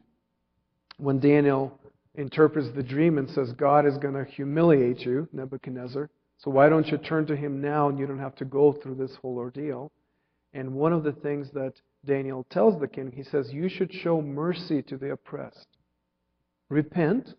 when 0.98 1.20
Daniel 1.20 1.80
interprets 2.16 2.70
the 2.76 2.84
dream 2.84 3.18
and 3.18 3.30
says, 3.30 3.52
God 3.54 3.86
is 3.86 3.98
going 3.98 4.14
to 4.14 4.26
humiliate 4.26 5.00
you, 5.00 5.28
Nebuchadnezzar, 5.32 6.10
so 6.40 6.52
why 6.52 6.70
don't 6.70 6.88
you 6.88 6.98
turn 6.98 7.26
to 7.28 7.36
him 7.36 7.62
now 7.62 7.90
and 7.90 8.00
you 8.00 8.08
don't 8.08 8.20
have 8.20 8.36
to 8.36 8.46
go 8.46 8.74
through 8.74 8.96
this 8.96 9.16
whole 9.22 9.38
ordeal? 9.38 9.92
And 10.54 10.74
one 10.74 10.94
of 10.94 11.04
the 11.04 11.12
things 11.12 11.50
that 11.54 11.74
Daniel 12.06 12.46
tells 12.50 12.80
the 12.80 12.88
king, 12.88 13.12
he 13.14 13.24
says, 13.24 13.52
You 13.52 13.70
should 13.70 13.94
show 13.94 14.22
mercy 14.22 14.82
to 14.84 14.98
the 14.98 15.12
oppressed. 15.12 15.68
Repent, 16.70 17.34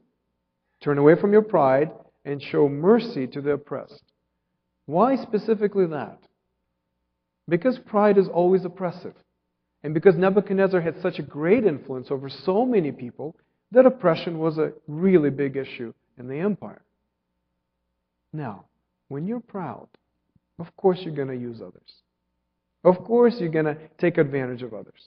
turn 0.82 0.98
away 0.98 1.14
from 1.18 1.32
your 1.32 1.42
pride, 1.42 1.90
and 2.24 2.42
show 2.42 2.68
mercy 2.68 3.26
to 3.28 3.40
the 3.40 3.52
oppressed. 3.52 4.04
Why 4.86 5.16
specifically 5.16 5.86
that? 5.86 6.18
Because 7.48 7.78
pride 7.78 8.18
is 8.18 8.28
always 8.28 8.64
oppressive. 8.64 9.14
And 9.82 9.94
because 9.94 10.14
Nebuchadnezzar 10.16 10.80
had 10.80 11.00
such 11.00 11.18
a 11.18 11.22
great 11.22 11.64
influence 11.64 12.08
over 12.10 12.28
so 12.28 12.66
many 12.66 12.92
people, 12.92 13.36
that 13.72 13.86
oppression 13.86 14.38
was 14.38 14.58
a 14.58 14.72
really 14.86 15.30
big 15.30 15.56
issue 15.56 15.92
in 16.18 16.28
the 16.28 16.36
empire. 16.36 16.82
Now, 18.32 18.66
when 19.08 19.26
you're 19.26 19.40
proud, 19.40 19.88
of 20.58 20.74
course 20.76 20.98
you're 21.02 21.14
going 21.14 21.28
to 21.28 21.36
use 21.36 21.60
others. 21.60 22.02
Of 22.84 23.04
course 23.04 23.36
you're 23.38 23.48
going 23.48 23.64
to 23.64 23.76
take 23.98 24.18
advantage 24.18 24.62
of 24.62 24.74
others. 24.74 25.00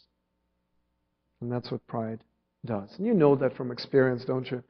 And 1.41 1.51
that's 1.51 1.69
what 1.71 1.85
pride 1.87 2.23
does. 2.65 2.89
And 2.97 3.05
you 3.05 3.13
know 3.13 3.35
that 3.35 3.55
from 3.55 3.71
experience, 3.71 4.25
don't 4.25 4.49
you? 4.49 4.63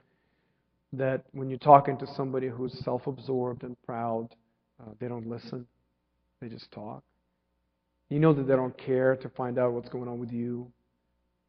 that 0.94 1.24
when 1.32 1.50
you're 1.50 1.60
talking 1.60 1.98
to 1.98 2.08
somebody 2.16 2.48
who's 2.48 2.80
self 2.84 3.08
absorbed 3.08 3.64
and 3.64 3.76
proud, 3.84 4.30
uh, 4.80 4.92
they 5.00 5.08
don't 5.08 5.28
listen, 5.28 5.66
they 6.40 6.48
just 6.48 6.72
talk. 6.72 7.04
You 8.14 8.20
know 8.20 8.32
that 8.32 8.46
they 8.48 8.56
don't 8.56 8.78
care 8.78 9.16
to 9.16 9.30
find 9.30 9.58
out 9.58 9.74
what's 9.74 9.90
going 9.90 10.08
on 10.08 10.20
with 10.20 10.32
you, 10.32 10.72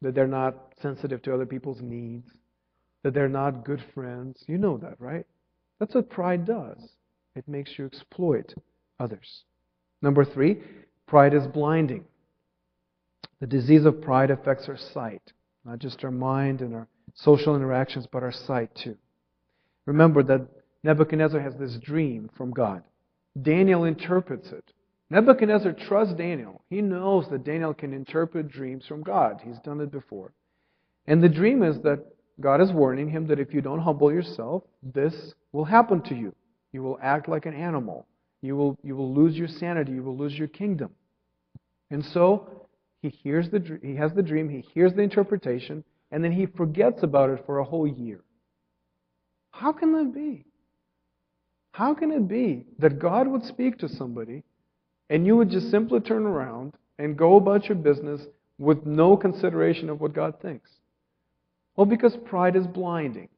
that 0.01 0.15
they're 0.15 0.25
not 0.25 0.73
sensitive 0.81 1.21
to 1.21 1.33
other 1.35 1.45
people's 1.45 1.79
needs, 1.79 2.27
that 3.03 3.13
they're 3.13 3.29
not 3.29 3.63
good 3.63 3.83
friends. 3.93 4.43
You 4.47 4.57
know 4.57 4.75
that, 4.79 4.99
right? 4.99 5.27
That's 5.79 5.93
what 5.93 6.09
pride 6.09 6.43
does. 6.43 6.79
It 7.35 7.47
makes 7.47 7.77
you 7.77 7.85
exploit 7.85 8.55
others. 8.99 9.43
Number 10.01 10.25
three, 10.25 10.63
pride 11.05 11.35
is 11.35 11.45
blinding. 11.45 12.05
The 13.41 13.45
disease 13.45 13.85
of 13.85 14.01
pride 14.01 14.31
affects 14.31 14.67
our 14.67 14.77
sight, 14.91 15.21
not 15.65 15.77
just 15.77 16.03
our 16.03 16.09
mind 16.09 16.61
and 16.61 16.73
our 16.73 16.87
social 17.13 17.55
interactions, 17.55 18.07
but 18.11 18.23
our 18.23 18.31
sight 18.31 18.73
too. 18.73 18.97
Remember 19.85 20.23
that 20.23 20.47
Nebuchadnezzar 20.83 21.41
has 21.41 21.53
this 21.59 21.77
dream 21.77 22.27
from 22.35 22.49
God. 22.49 22.81
Daniel 23.39 23.83
interprets 23.83 24.47
it. 24.47 24.71
Nebuchadnezzar 25.09 25.73
trusts 25.73 26.15
Daniel. 26.15 26.61
He 26.69 26.81
knows 26.81 27.27
that 27.29 27.43
Daniel 27.43 27.73
can 27.73 27.93
interpret 27.93 28.49
dreams 28.49 28.85
from 28.87 29.03
God. 29.03 29.41
He's 29.43 29.59
done 29.59 29.81
it 29.81 29.91
before. 29.91 30.33
And 31.07 31.21
the 31.21 31.29
dream 31.29 31.61
is 31.61 31.79
that 31.81 32.03
God 32.41 32.59
is 32.59 32.71
warning 32.71 33.09
him 33.09 33.27
that 33.27 33.39
if 33.39 33.53
you 33.53 33.61
don't 33.61 33.79
humble 33.79 34.11
yourself, 34.11 34.63
this 34.81 35.33
will 35.51 35.65
happen 35.65 36.01
to 36.03 36.15
you. 36.15 36.33
You 36.73 36.81
will 36.81 36.99
act 37.01 37.29
like 37.29 37.45
an 37.45 37.53
animal. 37.53 38.07
You 38.41 38.55
will, 38.55 38.77
you 38.83 38.95
will 38.95 39.13
lose 39.13 39.37
your 39.37 39.47
sanity. 39.47 39.93
You 39.93 40.03
will 40.03 40.17
lose 40.17 40.37
your 40.37 40.47
kingdom. 40.47 40.91
And 41.91 42.03
so 42.03 42.67
he 43.01 43.09
hears 43.09 43.49
the 43.49 43.79
he 43.83 43.95
has 43.95 44.13
the 44.13 44.23
dream, 44.23 44.49
he 44.49 44.65
hears 44.73 44.93
the 44.93 45.03
interpretation, 45.03 45.83
and 46.11 46.23
then 46.23 46.31
he 46.31 46.47
forgets 46.47 47.03
about 47.03 47.29
it 47.29 47.43
for 47.45 47.59
a 47.59 47.63
whole 47.63 47.87
year. 47.87 48.21
How 49.51 49.71
can 49.71 49.93
that 49.93 50.13
be? 50.13 50.45
How 51.71 51.93
can 51.93 52.11
it 52.11 52.27
be 52.27 52.65
that 52.79 52.99
God 52.99 53.27
would 53.27 53.45
speak 53.45 53.77
to 53.79 53.87
somebody 53.87 54.43
and 55.09 55.25
you 55.25 55.37
would 55.37 55.49
just 55.49 55.69
simply 55.69 55.99
turn 55.99 56.25
around 56.25 56.73
and 56.97 57.17
go 57.17 57.35
about 57.35 57.67
your 57.67 57.77
business 57.77 58.21
with 58.57 58.85
no 58.85 59.17
consideration 59.17 59.89
of 59.89 59.99
what 60.01 60.13
God 60.13 60.41
thinks? 60.41 60.69
Well, 61.75 61.85
because 61.85 62.15
pride 62.25 62.55
is 62.55 62.67
blinding. 62.67 63.29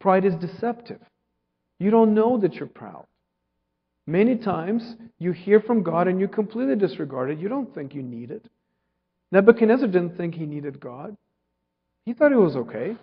Pride 0.00 0.24
is 0.24 0.34
deceptive. 0.36 1.00
You 1.78 1.90
don't 1.90 2.14
know 2.14 2.38
that 2.38 2.54
you're 2.54 2.66
proud. 2.66 3.06
Many 4.06 4.36
times 4.36 4.96
you 5.18 5.32
hear 5.32 5.60
from 5.60 5.82
God 5.82 6.08
and 6.08 6.20
you 6.20 6.28
completely 6.28 6.76
disregard 6.76 7.30
it. 7.30 7.38
You 7.38 7.48
don't 7.48 7.74
think 7.74 7.94
you 7.94 8.02
need 8.02 8.30
it. 8.30 8.46
Nebuchadnezzar 9.32 9.88
didn't 9.88 10.16
think 10.16 10.34
he 10.34 10.46
needed 10.46 10.78
God. 10.78 11.16
He 12.04 12.12
thought 12.12 12.30
he 12.30 12.36
was 12.36 12.54
okay. 12.54 12.96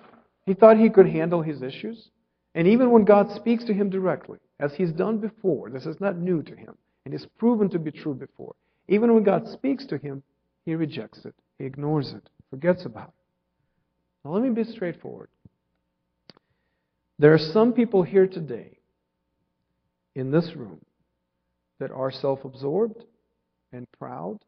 He 0.45 0.53
thought 0.53 0.77
he 0.77 0.89
could 0.89 1.07
handle 1.07 1.41
his 1.41 1.61
issues. 1.61 2.09
And 2.53 2.67
even 2.67 2.91
when 2.91 3.03
God 3.03 3.31
speaks 3.31 3.63
to 3.65 3.73
him 3.73 3.89
directly, 3.89 4.37
as 4.59 4.73
he's 4.73 4.91
done 4.91 5.17
before, 5.17 5.69
this 5.69 5.85
is 5.85 5.99
not 5.99 6.17
new 6.17 6.43
to 6.43 6.55
him, 6.55 6.77
and 7.05 7.13
it's 7.13 7.25
proven 7.37 7.69
to 7.69 7.79
be 7.79 7.91
true 7.91 8.13
before. 8.13 8.55
Even 8.87 9.13
when 9.13 9.23
God 9.23 9.47
speaks 9.47 9.85
to 9.87 9.97
him, 9.97 10.23
he 10.65 10.75
rejects 10.75 11.25
it, 11.25 11.35
he 11.57 11.65
ignores 11.65 12.13
it, 12.13 12.29
forgets 12.49 12.85
about 12.85 13.09
it. 13.09 14.23
Now, 14.23 14.31
let 14.31 14.43
me 14.43 14.49
be 14.49 14.63
straightforward. 14.63 15.29
There 17.17 17.33
are 17.33 17.39
some 17.39 17.73
people 17.73 18.03
here 18.03 18.27
today 18.27 18.77
in 20.15 20.31
this 20.31 20.55
room 20.55 20.79
that 21.79 21.91
are 21.91 22.11
self 22.11 22.45
absorbed 22.45 23.03
and 23.71 23.87
proud, 23.97 24.39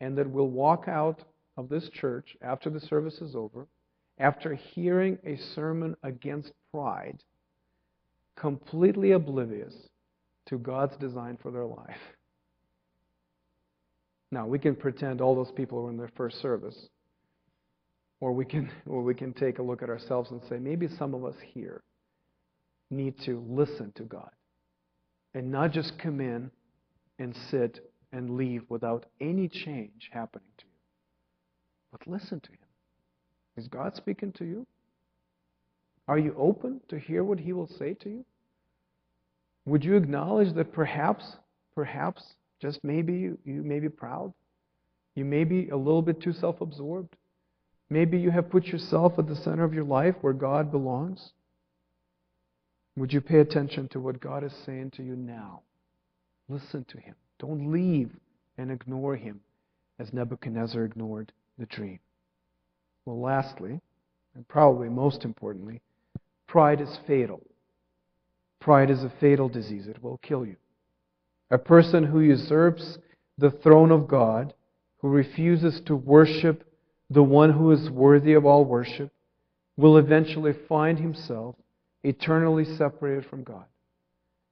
and 0.00 0.16
that 0.16 0.30
will 0.30 0.50
walk 0.50 0.84
out 0.88 1.22
of 1.56 1.68
this 1.68 1.88
church 1.90 2.36
after 2.42 2.70
the 2.70 2.80
service 2.80 3.20
is 3.20 3.34
over, 3.34 3.66
after 4.18 4.54
hearing 4.54 5.18
a 5.24 5.36
sermon 5.54 5.96
against 6.02 6.52
pride, 6.70 7.22
completely 8.36 9.12
oblivious 9.12 9.74
to 10.46 10.58
God's 10.58 10.96
design 10.96 11.38
for 11.42 11.50
their 11.50 11.64
life. 11.64 11.96
Now, 14.30 14.46
we 14.46 14.58
can 14.58 14.74
pretend 14.74 15.20
all 15.20 15.34
those 15.34 15.52
people 15.52 15.82
were 15.82 15.90
in 15.90 15.96
their 15.96 16.10
first 16.16 16.40
service. 16.40 16.88
Or 18.20 18.32
we 18.32 18.44
can, 18.44 18.70
or 18.86 19.02
we 19.02 19.14
can 19.14 19.32
take 19.32 19.58
a 19.58 19.62
look 19.62 19.82
at 19.82 19.90
ourselves 19.90 20.30
and 20.30 20.40
say, 20.48 20.58
maybe 20.58 20.88
some 20.88 21.14
of 21.14 21.24
us 21.24 21.36
here 21.54 21.82
need 22.90 23.18
to 23.24 23.44
listen 23.48 23.92
to 23.96 24.04
God 24.04 24.30
and 25.34 25.50
not 25.50 25.72
just 25.72 25.98
come 25.98 26.20
in 26.20 26.50
and 27.18 27.36
sit 27.50 27.80
and 28.12 28.36
leave 28.36 28.62
without 28.68 29.06
any 29.20 29.48
change 29.48 30.10
happening 30.12 30.48
to 30.58 30.64
you. 30.64 30.70
But 31.92 32.06
listen 32.06 32.40
to 32.40 32.50
Him. 32.50 32.58
Is 33.56 33.68
God 33.68 33.96
speaking 33.96 34.32
to 34.32 34.44
you? 34.44 34.66
Are 36.08 36.18
you 36.18 36.34
open 36.38 36.80
to 36.88 36.98
hear 36.98 37.24
what 37.24 37.40
He 37.40 37.52
will 37.52 37.66
say 37.66 37.94
to 37.94 38.08
you? 38.08 38.24
Would 39.66 39.84
you 39.84 39.96
acknowledge 39.96 40.54
that 40.54 40.72
perhaps, 40.72 41.36
perhaps, 41.74 42.34
just 42.60 42.82
maybe 42.82 43.12
you, 43.12 43.38
you 43.44 43.62
may 43.62 43.80
be 43.80 43.88
proud? 43.88 44.32
You 45.14 45.24
may 45.24 45.44
be 45.44 45.68
a 45.68 45.76
little 45.76 46.02
bit 46.02 46.20
too 46.20 46.32
self 46.32 46.60
absorbed? 46.60 47.16
Maybe 47.90 48.18
you 48.18 48.30
have 48.30 48.50
put 48.50 48.66
yourself 48.66 49.18
at 49.18 49.28
the 49.28 49.36
center 49.36 49.64
of 49.64 49.74
your 49.74 49.84
life 49.84 50.14
where 50.20 50.32
God 50.32 50.70
belongs? 50.70 51.32
Would 52.96 53.12
you 53.12 53.20
pay 53.20 53.40
attention 53.40 53.88
to 53.88 54.00
what 54.00 54.20
God 54.20 54.42
is 54.42 54.54
saying 54.64 54.92
to 54.92 55.02
you 55.02 55.16
now? 55.16 55.62
Listen 56.48 56.84
to 56.88 56.98
Him. 56.98 57.14
Don't 57.38 57.70
leave 57.70 58.10
and 58.56 58.70
ignore 58.70 59.16
Him 59.16 59.40
as 59.98 60.12
Nebuchadnezzar 60.12 60.84
ignored 60.84 61.32
the 61.58 61.66
dream. 61.66 61.98
Well, 63.04 63.20
lastly, 63.20 63.80
and 64.34 64.48
probably 64.48 64.88
most 64.88 65.24
importantly, 65.24 65.80
pride 66.46 66.80
is 66.80 66.98
fatal. 67.06 67.42
Pride 68.60 68.90
is 68.90 69.04
a 69.04 69.12
fatal 69.20 69.48
disease, 69.48 69.86
it 69.86 70.02
will 70.02 70.18
kill 70.18 70.44
you. 70.44 70.56
A 71.50 71.58
person 71.58 72.04
who 72.04 72.20
usurps 72.20 72.98
the 73.38 73.50
throne 73.50 73.92
of 73.92 74.08
God, 74.08 74.54
who 74.98 75.08
refuses 75.08 75.80
to 75.86 75.94
worship 75.94 76.64
the 77.10 77.22
one 77.22 77.52
who 77.52 77.70
is 77.70 77.90
worthy 77.90 78.32
of 78.32 78.44
all 78.44 78.64
worship, 78.64 79.12
will 79.76 79.98
eventually 79.98 80.54
find 80.68 80.98
himself 80.98 81.54
eternally 82.02 82.64
separated 82.64 83.26
from 83.26 83.44
God, 83.44 83.66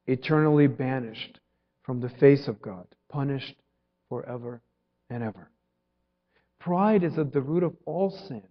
eternally 0.06 0.66
banished 0.66 1.40
from 1.82 2.00
the 2.00 2.08
face 2.08 2.46
of 2.46 2.60
God, 2.60 2.86
punished 3.08 3.54
forever 4.08 4.60
and 5.10 5.22
ever. 5.22 5.50
Pride 6.60 7.04
is 7.04 7.18
at 7.18 7.32
the 7.32 7.40
root 7.40 7.62
of 7.62 7.74
all 7.84 8.10
sin, 8.10 8.42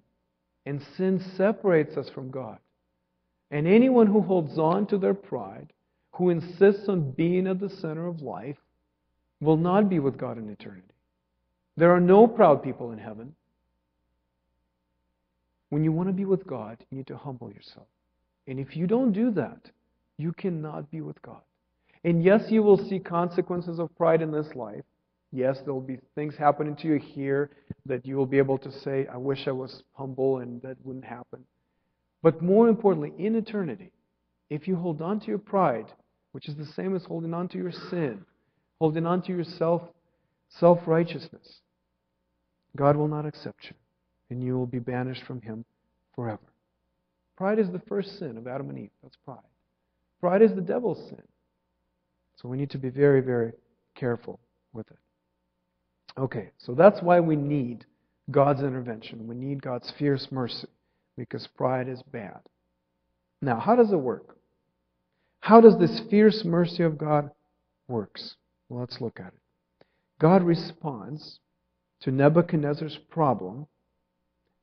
and 0.66 0.82
sin 0.98 1.24
separates 1.38 1.96
us 1.98 2.10
from 2.10 2.32
God. 2.32 2.60
And 3.54 3.68
anyone 3.68 4.08
who 4.08 4.22
holds 4.22 4.58
on 4.58 4.88
to 4.88 4.98
their 4.98 5.14
pride, 5.14 5.72
who 6.14 6.32
insists 6.32 6.90
on 6.90 7.12
being 7.12 7.46
at 7.46 7.60
the 7.60 7.70
center 7.70 8.08
of 8.08 8.24
life, 8.24 8.58
will 9.40 9.58
not 9.58 9.90
be 9.90 10.00
with 10.00 10.18
God 10.18 10.40
in 10.40 10.50
eternity. 10.50 10.96
There 11.78 11.92
are 11.92 12.00
no 12.00 12.26
proud 12.26 12.64
people 12.64 12.94
in 12.94 12.98
heaven. 12.98 13.36
When 15.70 15.84
you 15.84 15.92
want 15.92 16.10
to 16.10 16.14
be 16.14 16.26
with 16.26 16.48
God, 16.48 16.84
you 16.90 16.98
need 16.98 17.06
to 17.08 17.16
humble 17.16 17.52
yourself. 17.52 17.86
And 18.48 18.60
if 18.60 18.76
you 18.76 18.88
don't 18.88 19.12
do 19.12 19.30
that, 19.30 19.70
you 20.18 20.34
cannot 20.34 20.90
be 20.90 21.02
with 21.02 21.22
God. 21.22 21.42
And 22.04 22.24
yes, 22.24 22.50
you 22.50 22.64
will 22.64 22.84
see 22.90 22.98
consequences 22.98 23.78
of 23.78 23.96
pride 23.96 24.24
in 24.24 24.32
this 24.32 24.56
life. 24.56 24.84
Yes, 25.32 25.60
there 25.64 25.76
will 25.76 25.82
be 25.82 26.00
things 26.16 26.36
happening 26.36 26.76
to 26.78 26.88
you 26.88 26.98
here 26.98 27.52
that 27.86 28.04
you 28.04 28.16
will 28.16 28.26
be 28.26 28.40
able 28.40 28.58
to 28.58 28.72
say, 28.72 29.06
I 29.14 29.18
wish 29.18 29.48
I 29.48 29.52
was 29.52 29.84
humble 29.94 30.40
and 30.40 30.60
that 30.64 30.78
wouldn't 30.84 31.06
happen. 31.06 31.46
But 32.24 32.42
more 32.42 32.70
importantly, 32.70 33.14
in 33.20 33.36
eternity, 33.36 33.92
if 34.50 34.68
you 34.68 34.78
hold 34.78 35.02
on 35.02 35.20
to 35.20 35.28
your 35.28 35.38
pride, 35.38 35.88
which 36.32 36.48
is 36.48 36.56
the 36.56 36.66
same 36.66 36.96
as 36.96 37.04
holding 37.04 37.34
on 37.34 37.50
to 37.50 37.58
your 37.58 37.72
sin, 37.72 38.26
holding 38.80 39.06
on 39.06 39.22
to 39.24 39.34
your 39.34 39.44
self 39.44 39.84
self 40.50 40.80
righteousness, 40.88 41.60
God 42.78 42.96
will 42.96 43.10
not 43.10 43.26
accept 43.26 43.66
you, 43.66 43.76
and 44.30 44.42
you 44.42 44.58
will 44.58 44.66
be 44.66 44.80
banished 44.80 45.24
from 45.26 45.42
Him 45.42 45.66
forever. 46.16 46.40
Pride 47.36 47.60
is 47.60 47.70
the 47.70 47.82
first 47.88 48.18
sin 48.18 48.38
of 48.38 48.48
Adam 48.48 48.70
and 48.70 48.80
Eve. 48.80 48.92
That's 49.04 49.18
pride. 49.26 49.38
Pride 50.22 50.42
is 50.42 50.56
the 50.56 50.62
devil's 50.62 51.10
sin. 51.10 51.22
So 52.42 52.48
we 52.48 52.58
need 52.58 52.70
to 52.70 52.78
be 52.78 52.90
very, 52.90 53.22
very 53.22 53.52
careful 53.96 54.40
with 54.72 54.90
it. 54.92 54.98
Okay, 56.18 56.52
so 56.58 56.74
that's 56.74 57.02
why 57.02 57.20
we 57.20 57.36
need 57.36 57.86
God's 58.32 58.62
intervention. 58.62 59.28
We 59.28 59.36
need 59.36 59.62
God's 59.62 59.92
fierce 59.98 60.28
mercy 60.32 60.68
because 61.18 61.48
pride 61.56 61.88
is 61.88 62.02
bad. 62.04 62.40
Now, 63.42 63.60
how 63.60 63.76
does 63.76 63.92
it 63.92 63.98
work? 63.98 64.38
How 65.42 65.60
does 65.60 65.78
this 65.78 66.02
fierce 66.10 66.46
mercy 66.46 66.84
of 66.84 66.98
God 66.98 67.30
works? 67.88 68.36
Well, 68.70 68.80
let's 68.80 69.02
look 69.02 69.20
at 69.20 69.28
it. 69.28 69.86
God 70.20 70.44
responds 70.44 71.40
to 72.02 72.12
Nebuchadnezzar's 72.12 72.98
problem 73.10 73.68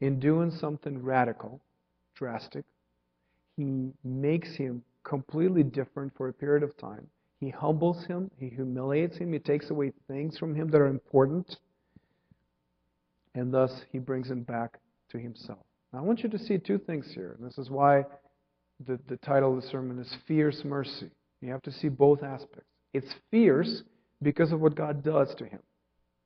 in 0.01 0.19
doing 0.19 0.51
something 0.51 1.03
radical, 1.03 1.61
drastic. 2.15 2.65
He 3.57 3.91
makes 4.03 4.57
him 4.57 4.83
completely 5.05 5.63
different 5.63 6.17
for 6.17 6.29
a 6.29 6.33
period 6.33 6.63
of 6.63 6.77
time. 6.79 7.07
He 7.41 7.51
humbles 7.51 8.05
him, 8.07 8.31
he 8.39 8.49
humiliates 8.49 9.17
him, 9.17 9.33
he 9.33 9.39
takes 9.39 9.71
away 9.71 9.93
things 10.09 10.39
from 10.39 10.55
him 10.55 10.69
that 10.71 10.81
are 10.81 10.87
important, 10.87 11.57
and 13.35 13.53
thus 13.53 13.83
he 13.93 13.99
brings 13.99 14.31
him 14.31 14.43
back 14.43 14.79
to 15.11 15.19
himself. 15.19 15.65
Now, 15.92 16.00
I 16.00 16.03
want 16.03 16.22
you 16.22 16.29
to 16.29 16.38
see 16.38 16.59
two 16.59 16.79
things 16.79 17.11
here. 17.14 17.37
And 17.38 17.46
This 17.46 17.59
is 17.59 17.70
why 17.70 18.05
the, 18.87 18.98
the 19.09 19.16
title 19.18 19.57
of 19.57 19.62
the 19.62 19.68
sermon 19.68 19.98
is 19.98 20.16
Fierce 20.26 20.62
Mercy. 20.64 21.11
You 21.40 21.50
have 21.50 21.62
to 21.62 21.72
see 21.72 21.88
both 21.88 22.22
aspects. 22.22 22.68
It's 22.92 23.14
fierce 23.31 23.83
because 24.22 24.53
of 24.53 24.61
what 24.61 24.74
God 24.74 25.03
does 25.03 25.35
to 25.37 25.44
him. 25.44 25.61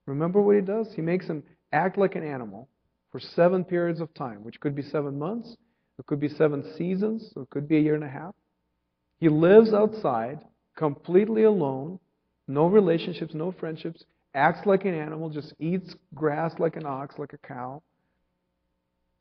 Remember 0.07 0.41
what 0.41 0.57
he 0.57 0.63
does? 0.63 0.89
He 0.95 1.03
makes 1.03 1.27
him 1.27 1.43
act 1.73 1.97
like 1.97 2.15
an 2.15 2.25
animal 2.25 2.69
for 3.11 3.21
seven 3.21 3.65
periods 3.65 4.01
of 4.01 4.13
time, 4.15 4.43
which 4.43 4.61
could 4.61 4.75
be 4.75 4.83
seven 4.83 5.19
months, 5.19 5.57
it 5.99 6.07
could 6.07 6.19
be 6.21 6.29
seven 6.29 6.65
seasons, 6.77 7.33
it 7.37 7.49
could 7.51 7.69
be 7.69 7.77
a 7.77 7.81
year 7.81 7.95
and 7.95 8.03
a 8.03 8.09
half. 8.09 8.35
He 9.19 9.29
lives 9.29 9.73
outside 9.73 10.41
completely 10.77 11.45
alone, 11.45 12.01
no 12.49 12.67
relationships, 12.67 13.33
no 13.33 13.53
friendships, 13.53 14.05
acts 14.35 14.67
like 14.67 14.85
an 14.85 14.95
animal, 14.95 15.31
just 15.31 15.55
eats 15.61 15.95
grass 16.15 16.53
like 16.59 16.77
an 16.77 16.87
ox, 16.87 17.15
like 17.19 17.33
a 17.33 17.47
cow. 17.47 17.83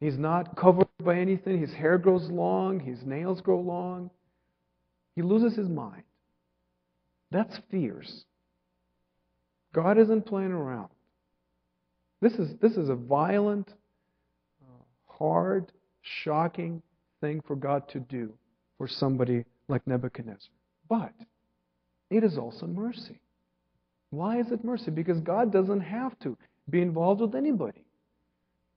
He's 0.03 0.17
not 0.17 0.57
covered 0.57 0.89
by 1.01 1.17
anything. 1.17 1.61
His 1.61 1.71
hair 1.71 1.97
grows 1.97 2.29
long, 2.29 2.81
his 2.81 3.05
nails 3.05 3.39
grow 3.39 3.61
long. 3.61 4.09
He 5.15 5.21
loses 5.21 5.55
his 5.55 5.69
mind. 5.69 6.03
That's 7.31 7.57
fierce. 7.71 8.25
God 9.73 9.97
isn't 9.97 10.25
playing 10.25 10.51
around. 10.51 10.89
This 12.19 12.33
is, 12.33 12.49
this 12.61 12.73
is 12.73 12.89
a 12.89 12.95
violent, 12.95 13.73
hard, 15.07 15.71
shocking 16.01 16.81
thing 17.21 17.41
for 17.47 17.55
God 17.55 17.87
to 17.89 18.01
do 18.01 18.33
for 18.77 18.89
somebody 18.89 19.45
like 19.69 19.87
Nebuchadnezzar. 19.87 20.51
But 20.89 21.13
it 22.09 22.25
is 22.25 22.37
also 22.37 22.67
mercy. 22.67 23.21
Why 24.09 24.41
is 24.41 24.51
it 24.51 24.65
mercy? 24.65 24.91
Because 24.91 25.21
God 25.21 25.53
doesn't 25.53 25.79
have 25.79 26.19
to 26.19 26.37
be 26.69 26.81
involved 26.81 27.21
with 27.21 27.35
anybody. 27.35 27.82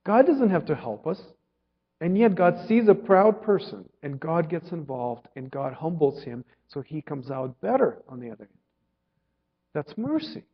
God 0.06 0.26
doesn't 0.26 0.50
have 0.50 0.66
to 0.66 0.74
help 0.74 1.06
us. 1.06 1.20
And 2.00 2.16
yet 2.16 2.34
God 2.34 2.68
sees 2.68 2.88
a 2.88 2.94
proud 2.94 3.42
person 3.42 3.88
and 4.02 4.20
God 4.20 4.50
gets 4.50 4.70
involved 4.70 5.28
and 5.34 5.50
God 5.50 5.72
humbles 5.72 6.22
him 6.22 6.44
so 6.68 6.82
he 6.82 7.00
comes 7.00 7.30
out 7.30 7.60
better 7.60 8.02
on 8.08 8.20
the 8.20 8.30
other 8.30 8.44
end. 8.44 8.58
That's 9.74 9.96
mercy. 9.96 10.44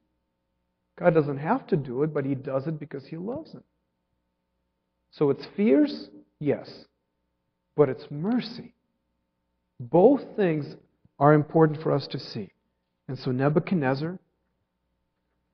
God 0.99 1.15
doesn't 1.15 1.39
have 1.39 1.67
to 1.69 1.77
do 1.77 2.03
it, 2.03 2.13
but 2.13 2.25
He 2.25 2.35
does 2.35 2.67
it 2.67 2.79
because 2.79 3.07
He 3.07 3.17
loves 3.17 3.53
him. 3.53 3.63
So 5.13 5.31
it's 5.31 5.47
fierce, 5.57 6.09
yes, 6.39 6.87
but 7.77 7.89
it's 7.89 8.05
mercy. 8.11 8.75
Both 9.79 10.23
things 10.37 10.75
are 11.19 11.35
important 11.35 11.83
for 11.83 11.93
us 11.93 12.07
to 12.09 12.19
see. 12.19 12.53
And 13.09 13.19
so 13.19 13.31
Nebuchadnezzar 13.31 14.19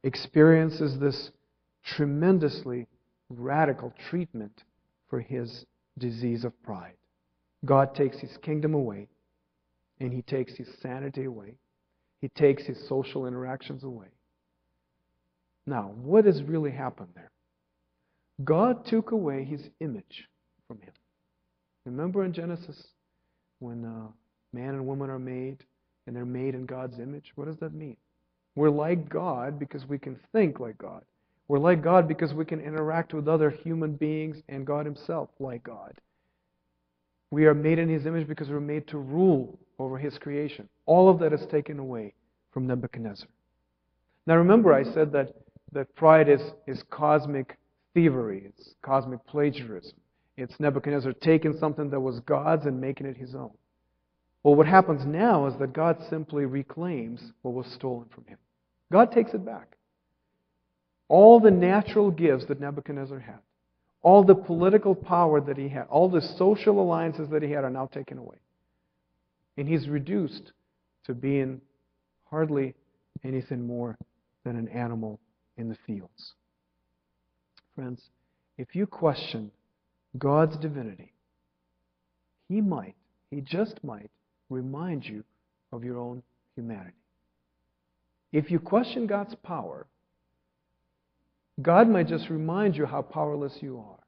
experiences 0.03 0.99
this 0.99 1.31
tremendously 1.85 2.87
radical 3.31 3.93
treatment 4.11 4.65
for 5.09 5.21
his 5.21 5.65
disease 5.99 6.45
of 6.45 6.63
pride. 6.63 6.95
God 7.65 7.95
takes 7.95 8.19
his 8.19 8.37
kingdom 8.43 8.75
away, 8.75 9.09
and 10.01 10.13
he 10.13 10.23
takes 10.23 10.55
his 10.57 10.69
sanity 10.81 11.25
away. 11.25 11.55
He 12.21 12.29
takes 12.29 12.65
his 12.65 12.89
social 12.89 13.27
interactions 13.27 13.85
away. 13.85 14.09
Now, 15.67 15.93
what 16.03 16.25
has 16.25 16.43
really 16.43 16.71
happened 16.71 17.11
there? 17.15 17.31
God 18.45 18.87
took 18.87 19.11
away 19.11 19.45
his 19.45 19.61
image 19.81 20.29
from 20.67 20.81
him. 20.81 20.93
Remember 21.85 22.25
in 22.25 22.33
Genesis 22.33 22.89
when 23.59 23.85
uh, 23.85 24.09
man 24.53 24.75
and 24.75 24.87
woman 24.87 25.11
are 25.11 25.19
made 25.19 25.65
and 26.07 26.15
they're 26.15 26.25
made 26.25 26.55
in 26.55 26.65
God's 26.65 26.99
image? 26.99 27.33
What 27.35 27.47
does 27.47 27.59
that 27.59 27.75
mean? 27.75 27.97
We're 28.55 28.71
like 28.71 29.09
God 29.09 29.59
because 29.59 29.87
we 29.87 29.99
can 29.99 30.19
think 30.33 30.61
like 30.61 30.79
God. 30.79 31.05
We're 31.49 31.59
like 31.59 31.83
God 31.83 32.07
because 32.07 32.35
we 32.35 32.45
can 32.45 32.61
interact 32.61 33.15
with 33.15 33.27
other 33.27 33.51
human 33.51 33.95
beings 33.95 34.37
and 34.49 34.67
God 34.67 34.85
Himself 34.85 35.31
like 35.41 35.65
God. 35.65 35.95
We 37.31 37.47
are 37.47 37.55
made 37.55 37.79
in 37.79 37.89
His 37.89 38.07
image 38.07 38.29
because 38.29 38.49
we're 38.49 38.61
made 38.61 38.87
to 38.89 38.99
rule 38.99 39.59
over 39.79 39.99
His 39.99 40.19
creation. 40.19 40.69
All 40.87 41.09
of 41.09 41.19
that 41.21 41.33
is 41.33 41.47
taken 41.51 41.79
away 41.79 42.15
from 42.53 42.67
Nebuchadnezzar. 42.67 43.29
Now 44.27 44.37
remember, 44.37 44.75
I 44.75 44.85
said 44.85 45.11
that, 45.13 45.35
that 45.73 45.95
pride 45.95 46.29
is, 46.29 46.43
is 46.67 46.83
cosmic 46.91 47.57
thievery, 47.95 48.45
it's 48.47 48.75
cosmic 48.83 49.27
plagiarism. 49.27 49.97
It's 50.37 50.61
Nebuchadnezzar 50.61 51.15
taking 51.15 51.59
something 51.59 51.91
that 51.91 51.99
was 51.99 52.21
God's 52.21 52.67
and 52.67 52.81
making 52.81 53.07
it 53.07 53.17
his 53.17 53.35
own. 53.35 53.51
Well, 54.45 54.55
what 54.55 54.69
happens 54.69 55.05
now 55.05 55.47
is 55.47 55.55
that 55.59 55.73
God 55.73 55.99
simply 56.09 56.45
reclaims 56.45 57.33
what 57.43 57.55
was 57.55 57.67
stolen 57.67 58.07
from 58.15 58.25
him. 58.27 58.39
God 58.93 59.11
takes 59.11 59.35
it 59.35 59.45
back. 59.45 59.78
All 61.09 61.41
the 61.41 61.51
natural 61.51 62.11
gifts 62.11 62.45
that 62.47 62.61
Nebuchadnezzar 62.61 63.19
had, 63.19 63.39
all 64.03 64.23
the 64.23 64.35
political 64.35 64.95
power 64.95 65.41
that 65.41 65.57
he 65.57 65.69
had, 65.69 65.87
all 65.89 66.09
the 66.09 66.21
social 66.21 66.81
alliances 66.81 67.29
that 67.31 67.43
he 67.43 67.51
had 67.51 67.65
are 67.65 67.71
now 67.71 67.87
taken 67.87 68.19
away. 68.19 68.37
And 69.57 69.67
he's 69.67 69.89
reduced 69.89 70.53
to 71.05 71.15
being 71.15 71.61
hardly 72.31 72.75
anything 73.25 73.67
more 73.67 73.97
than 74.45 74.57
an 74.57 74.69
animal 74.69 75.19
in 75.57 75.69
the 75.69 75.77
fields. 75.87 76.35
Friends, 77.75 78.03
if 78.57 78.75
you 78.75 78.87
question 78.87 79.51
God's 80.17 80.57
divinity, 80.57 81.13
He 82.49 82.61
might, 82.61 82.95
He 83.31 83.41
just 83.41 83.83
might, 83.83 84.11
remind 84.49 85.05
you 85.05 85.25
of 85.73 85.85
your 85.85 85.99
own 85.99 86.23
humanity. 86.55 86.97
If 88.33 88.51
you 88.51 88.59
question 88.59 89.07
God's 89.07 89.35
power, 89.37 89.87
God 91.61 91.89
might 91.89 92.09
just 92.09 92.31
remind 92.31 92.77
you 92.77 92.87
how 92.87 93.03
powerless 93.03 93.59
you 93.61 93.79
are. 93.79 93.99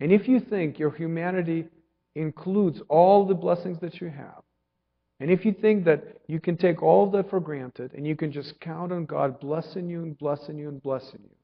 And 0.00 0.12
if 0.12 0.28
you 0.28 0.40
think 0.40 0.78
your 0.78 0.90
humanity 0.90 1.66
includes 2.14 2.80
all 2.88 3.26
the 3.26 3.34
blessings 3.34 3.78
that 3.80 4.00
you 4.00 4.08
have, 4.08 4.42
and 5.20 5.30
if 5.30 5.44
you 5.44 5.52
think 5.52 5.84
that 5.84 6.04
you 6.28 6.38
can 6.38 6.56
take 6.56 6.82
all 6.82 7.06
of 7.06 7.12
that 7.12 7.28
for 7.30 7.40
granted 7.40 7.92
and 7.94 8.06
you 8.06 8.14
can 8.14 8.30
just 8.30 8.58
count 8.60 8.92
on 8.92 9.04
God 9.04 9.40
blessing 9.40 9.88
you 9.88 10.02
and 10.02 10.16
blessing 10.16 10.58
you 10.58 10.68
and 10.68 10.82
blessing 10.82 11.20
you, 11.22 11.36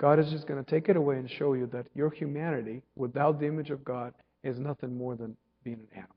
God 0.00 0.18
is 0.18 0.30
just 0.30 0.46
going 0.46 0.62
to 0.62 0.70
take 0.70 0.88
it 0.88 0.96
away 0.96 1.16
and 1.16 1.30
show 1.30 1.52
you 1.52 1.66
that 1.72 1.86
your 1.94 2.10
humanity, 2.10 2.82
without 2.96 3.38
the 3.38 3.46
image 3.46 3.70
of 3.70 3.84
God, 3.84 4.14
is 4.42 4.58
nothing 4.58 4.96
more 4.96 5.14
than 5.14 5.36
being 5.62 5.76
an 5.76 5.88
animal. 5.92 6.16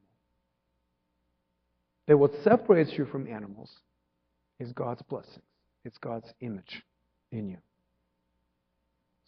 That 2.07 2.17
what 2.17 2.31
separates 2.43 2.93
you 2.97 3.05
from 3.05 3.27
animals 3.27 3.69
is 4.59 4.71
God's 4.71 5.01
blessings, 5.03 5.43
it's 5.85 5.97
God's 5.99 6.27
image 6.41 6.83
in 7.31 7.47
you. 7.47 7.57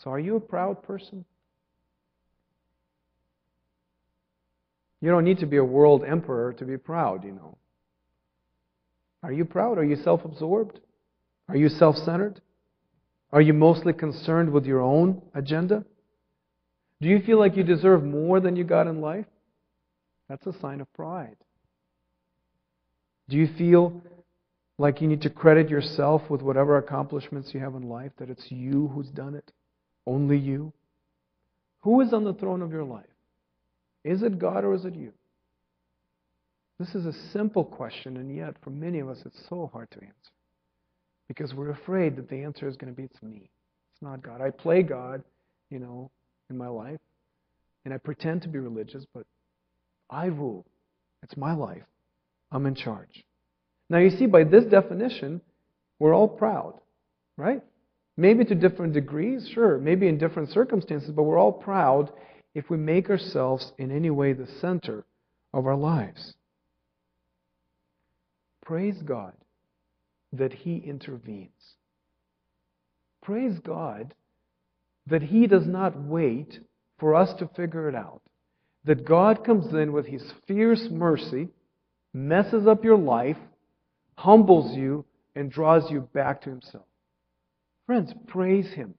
So, 0.04 0.12
are 0.12 0.20
you 0.20 0.36
a 0.36 0.42
proud 0.42 0.84
person? 0.84 1.24
You 5.02 5.10
don't 5.12 5.24
need 5.24 5.40
to 5.40 5.46
be 5.46 5.58
a 5.58 5.64
world 5.64 6.04
emperor 6.04 6.54
to 6.54 6.66
be 6.66 6.78
proud, 6.78 7.24
you 7.24 7.32
know. 7.32 7.58
Are 9.24 9.32
you 9.32 9.46
proud? 9.46 9.78
Are 9.78 9.84
you 9.84 9.96
self 9.96 10.26
absorbed? 10.26 10.80
Are 11.48 11.56
you 11.56 11.70
self 11.70 11.96
centered? 11.96 12.42
Are 13.32 13.42
you 13.42 13.54
mostly 13.54 13.94
concerned 13.94 14.52
with 14.52 14.66
your 14.66 14.82
own 14.82 15.22
agenda? 15.36 15.84
Do 17.02 17.08
you 17.08 17.20
feel 17.20 17.38
like 17.38 17.56
you 17.56 17.64
deserve 17.64 18.04
more 18.04 18.40
than 18.40 18.56
you 18.56 18.64
got 18.64 18.88
in 18.88 19.02
life? 19.02 19.26
That's 20.30 20.46
a 20.48 20.60
sign 20.60 20.82
of 20.82 20.92
pride. 20.94 21.38
Do 23.30 23.38
you 23.38 23.48
feel 23.58 24.02
like 24.78 25.02
you 25.02 25.08
need 25.08 25.22
to 25.24 25.30
credit 25.30 25.70
yourself 25.70 26.22
with 26.30 26.42
whatever 26.42 26.78
accomplishments 26.78 27.50
you 27.54 27.60
have 27.60 27.76
in 27.76 27.90
life, 27.90 28.12
that 28.18 28.30
it's 28.30 28.46
you 28.50 28.88
who's 28.94 29.10
done 29.10 29.36
it? 29.36 29.52
Only 30.06 30.38
you? 30.38 30.72
Who 31.82 32.02
is 32.02 32.14
on 32.14 32.24
the 32.24 32.34
throne 32.34 32.62
of 32.62 32.72
your 32.72 32.84
life? 32.84 33.06
Is 34.04 34.24
it 34.24 34.40
God 34.40 34.64
or 34.64 34.74
is 34.74 34.86
it 34.86 34.96
you? 34.96 35.14
This 36.80 36.94
is 36.94 37.06
a 37.06 37.32
simple 37.34 37.66
question, 37.66 38.18
and 38.18 38.36
yet 38.36 38.56
for 38.64 38.70
many 38.70 39.00
of 39.00 39.10
us 39.10 39.18
it's 39.26 39.40
so 39.50 39.70
hard 39.74 39.90
to 39.92 39.98
answer. 39.98 40.32
Because 41.28 41.54
we're 41.54 41.72
afraid 41.72 42.16
that 42.16 42.30
the 42.30 42.44
answer 42.44 42.68
is 42.68 42.78
going 42.78 42.94
to 42.94 42.96
be 42.96 43.06
it's 43.06 43.22
me. 43.24 43.50
It's 43.94 44.02
not 44.02 44.22
God. 44.22 44.42
I 44.42 44.52
play 44.52 44.84
God, 44.84 45.24
you 45.70 45.80
know, 45.80 46.12
in 46.50 46.58
my 46.58 46.68
life, 46.68 47.00
and 47.84 47.94
I 47.94 47.98
pretend 47.98 48.44
to 48.44 48.48
be 48.48 48.60
religious, 48.60 49.06
but 49.14 49.26
I 50.10 50.26
rule. 50.26 50.66
It's 51.24 51.36
my 51.36 51.54
life. 51.54 51.84
I'm 52.52 52.66
in 52.66 52.76
charge. 52.76 53.26
Now, 53.90 54.00
you 54.00 54.10
see, 54.10 54.26
by 54.26 54.44
this 54.44 54.66
definition, 54.66 55.42
we're 56.00 56.14
all 56.14 56.28
proud, 56.28 56.80
right? 57.38 57.62
Maybe 58.18 58.44
to 58.46 58.56
different 58.56 58.94
degrees, 58.94 59.48
sure, 59.54 59.78
maybe 59.78 60.08
in 60.08 60.18
different 60.18 60.50
circumstances, 60.50 61.12
but 61.12 61.24
we're 61.24 61.40
all 61.40 61.52
proud 61.52 62.12
if 62.54 62.70
we 62.70 62.78
make 62.78 63.10
ourselves 63.10 63.72
in 63.78 63.92
any 63.92 64.10
way 64.10 64.34
the 64.34 64.48
center 64.60 65.06
of 65.54 65.68
our 65.68 65.76
lives. 65.76 66.34
Praise 68.66 69.02
God 69.06 69.34
that 70.34 70.52
He 70.52 70.78
intervenes. 70.78 71.76
Praise 73.22 73.58
God 73.60 74.14
that 75.06 75.22
He 75.22 75.48
does 75.48 75.66
not 75.66 75.98
wait 75.98 76.60
for 77.00 77.16
us 77.16 77.34
to 77.36 77.50
figure 77.56 77.88
it 77.88 77.96
out. 77.96 78.22
That 78.84 79.06
God 79.06 79.46
comes 79.46 79.74
in 79.74 79.94
with 79.94 80.06
His 80.06 80.24
fierce 80.48 80.88
mercy, 80.90 81.50
messes 82.14 82.68
up 82.68 82.84
your 82.84 82.98
life, 82.98 83.38
humbles 84.18 84.76
you, 84.76 85.06
and 85.36 85.52
draws 85.52 85.90
you 85.92 86.02
back 86.14 86.42
to 86.42 86.50
Himself. 86.50 86.86
Friends, 87.86 88.14
praise 88.28 88.72
Him. 88.74 88.96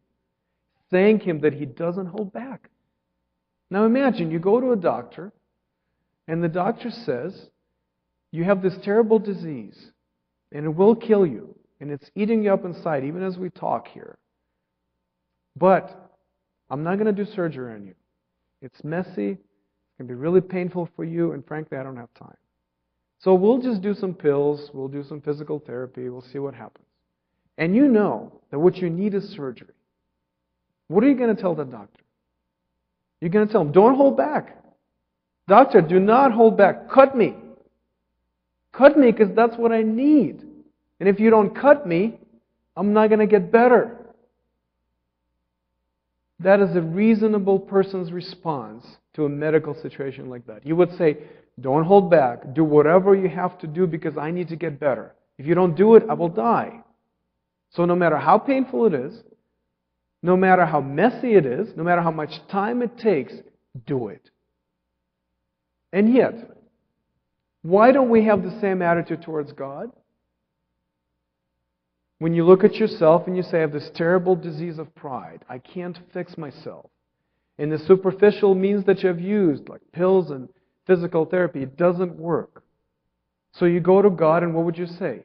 Thank 0.90 1.22
Him 1.22 1.40
that 1.40 1.54
He 1.54 1.66
doesn't 1.66 2.06
hold 2.06 2.32
back. 2.32 2.70
Now 3.70 3.84
imagine 3.84 4.30
you 4.30 4.38
go 4.38 4.60
to 4.60 4.72
a 4.72 4.76
doctor, 4.76 5.32
and 6.26 6.42
the 6.42 6.48
doctor 6.48 6.90
says, 6.90 7.48
You 8.30 8.44
have 8.44 8.62
this 8.62 8.78
terrible 8.82 9.18
disease 9.18 9.92
and 10.52 10.64
it 10.64 10.74
will 10.74 10.94
kill 10.94 11.26
you, 11.26 11.54
and 11.80 11.90
it's 11.90 12.10
eating 12.14 12.42
you 12.42 12.52
up 12.52 12.64
inside, 12.64 13.04
even 13.04 13.22
as 13.22 13.36
we 13.36 13.50
talk 13.50 13.88
here. 13.88 14.18
But 15.56 16.10
I'm 16.70 16.82
not 16.82 16.94
going 16.94 17.14
to 17.14 17.24
do 17.24 17.30
surgery 17.30 17.74
on 17.74 17.84
you. 17.84 17.94
It's 18.62 18.82
messy, 18.82 19.36
going 19.36 19.38
to 19.98 20.04
be 20.04 20.14
really 20.14 20.40
painful 20.40 20.88
for 20.96 21.04
you, 21.04 21.32
and 21.32 21.46
frankly, 21.46 21.78
I 21.78 21.82
don't 21.82 21.96
have 21.96 22.12
time. 22.14 22.36
So 23.20 23.34
we'll 23.34 23.58
just 23.58 23.82
do 23.82 23.94
some 23.94 24.14
pills, 24.14 24.70
we'll 24.72 24.88
do 24.88 25.02
some 25.02 25.20
physical 25.20 25.58
therapy, 25.58 26.08
we'll 26.08 26.22
see 26.22 26.38
what 26.38 26.54
happens. 26.54 26.86
And 27.56 27.74
you 27.74 27.88
know 27.88 28.40
that 28.50 28.58
what 28.58 28.76
you 28.76 28.88
need 28.88 29.14
is 29.14 29.28
surgery. 29.30 29.74
What 30.86 31.02
are 31.02 31.08
you 31.08 31.16
going 31.16 31.34
to 31.34 31.40
tell 31.40 31.54
the 31.54 31.64
doctor? 31.64 32.02
You're 33.20 33.30
going 33.30 33.46
to 33.46 33.52
tell 33.52 33.62
him, 33.62 33.72
don't 33.72 33.96
hold 33.96 34.16
back. 34.16 34.56
Doctor, 35.48 35.80
do 35.80 35.98
not 35.98 36.32
hold 36.32 36.56
back. 36.56 36.88
Cut 36.90 37.16
me. 37.16 37.34
Cut 38.72 38.96
me 38.96 39.10
because 39.10 39.34
that's 39.34 39.56
what 39.56 39.72
I 39.72 39.82
need. 39.82 40.44
And 41.00 41.08
if 41.08 41.18
you 41.18 41.30
don't 41.30 41.54
cut 41.54 41.86
me, 41.86 42.18
I'm 42.76 42.92
not 42.92 43.08
going 43.08 43.20
to 43.20 43.26
get 43.26 43.50
better. 43.50 43.96
That 46.40 46.60
is 46.60 46.76
a 46.76 46.80
reasonable 46.80 47.58
person's 47.58 48.12
response 48.12 48.86
to 49.14 49.24
a 49.24 49.28
medical 49.28 49.74
situation 49.74 50.28
like 50.28 50.46
that. 50.46 50.64
You 50.64 50.76
would 50.76 50.96
say, 50.96 51.18
Don't 51.60 51.84
hold 51.84 52.10
back. 52.10 52.54
Do 52.54 52.64
whatever 52.64 53.14
you 53.14 53.28
have 53.28 53.58
to 53.58 53.66
do 53.66 53.86
because 53.86 54.16
I 54.16 54.30
need 54.30 54.48
to 54.48 54.56
get 54.56 54.78
better. 54.78 55.14
If 55.38 55.46
you 55.46 55.54
don't 55.54 55.76
do 55.76 55.94
it, 55.96 56.04
I 56.08 56.14
will 56.14 56.28
die. 56.28 56.80
So, 57.70 57.84
no 57.84 57.94
matter 57.94 58.16
how 58.16 58.38
painful 58.38 58.86
it 58.86 58.94
is, 58.94 59.22
no 60.22 60.36
matter 60.36 60.64
how 60.64 60.80
messy 60.80 61.34
it 61.34 61.46
is, 61.46 61.68
no 61.76 61.82
matter 61.82 62.02
how 62.02 62.10
much 62.10 62.32
time 62.50 62.82
it 62.82 62.98
takes, 62.98 63.32
do 63.86 64.08
it. 64.08 64.30
And 65.92 66.12
yet, 66.12 66.34
why 67.62 67.92
don't 67.92 68.10
we 68.10 68.24
have 68.24 68.42
the 68.42 68.58
same 68.60 68.82
attitude 68.82 69.22
towards 69.22 69.52
God? 69.52 69.90
when 72.18 72.34
you 72.34 72.44
look 72.44 72.64
at 72.64 72.74
yourself 72.74 73.26
and 73.26 73.36
you 73.36 73.42
say, 73.42 73.58
I 73.58 73.60
have 73.60 73.72
this 73.72 73.90
terrible 73.94 74.34
disease 74.34 74.78
of 74.78 74.94
pride, 74.94 75.44
I 75.48 75.58
can't 75.58 75.98
fix 76.12 76.36
myself. 76.36 76.90
And 77.58 77.72
the 77.72 77.78
superficial 77.78 78.54
means 78.54 78.84
that 78.86 79.02
you 79.02 79.08
have 79.08 79.20
used, 79.20 79.68
like 79.68 79.80
pills 79.92 80.30
and 80.30 80.48
physical 80.88 81.24
therapy, 81.24 81.62
it 81.62 81.76
doesn't 81.76 82.16
work. 82.16 82.64
So 83.52 83.66
you 83.66 83.78
go 83.78 84.02
to 84.02 84.10
God, 84.10 84.42
and 84.42 84.54
what 84.54 84.64
would 84.64 84.76
you 84.76 84.86
say? 84.86 85.22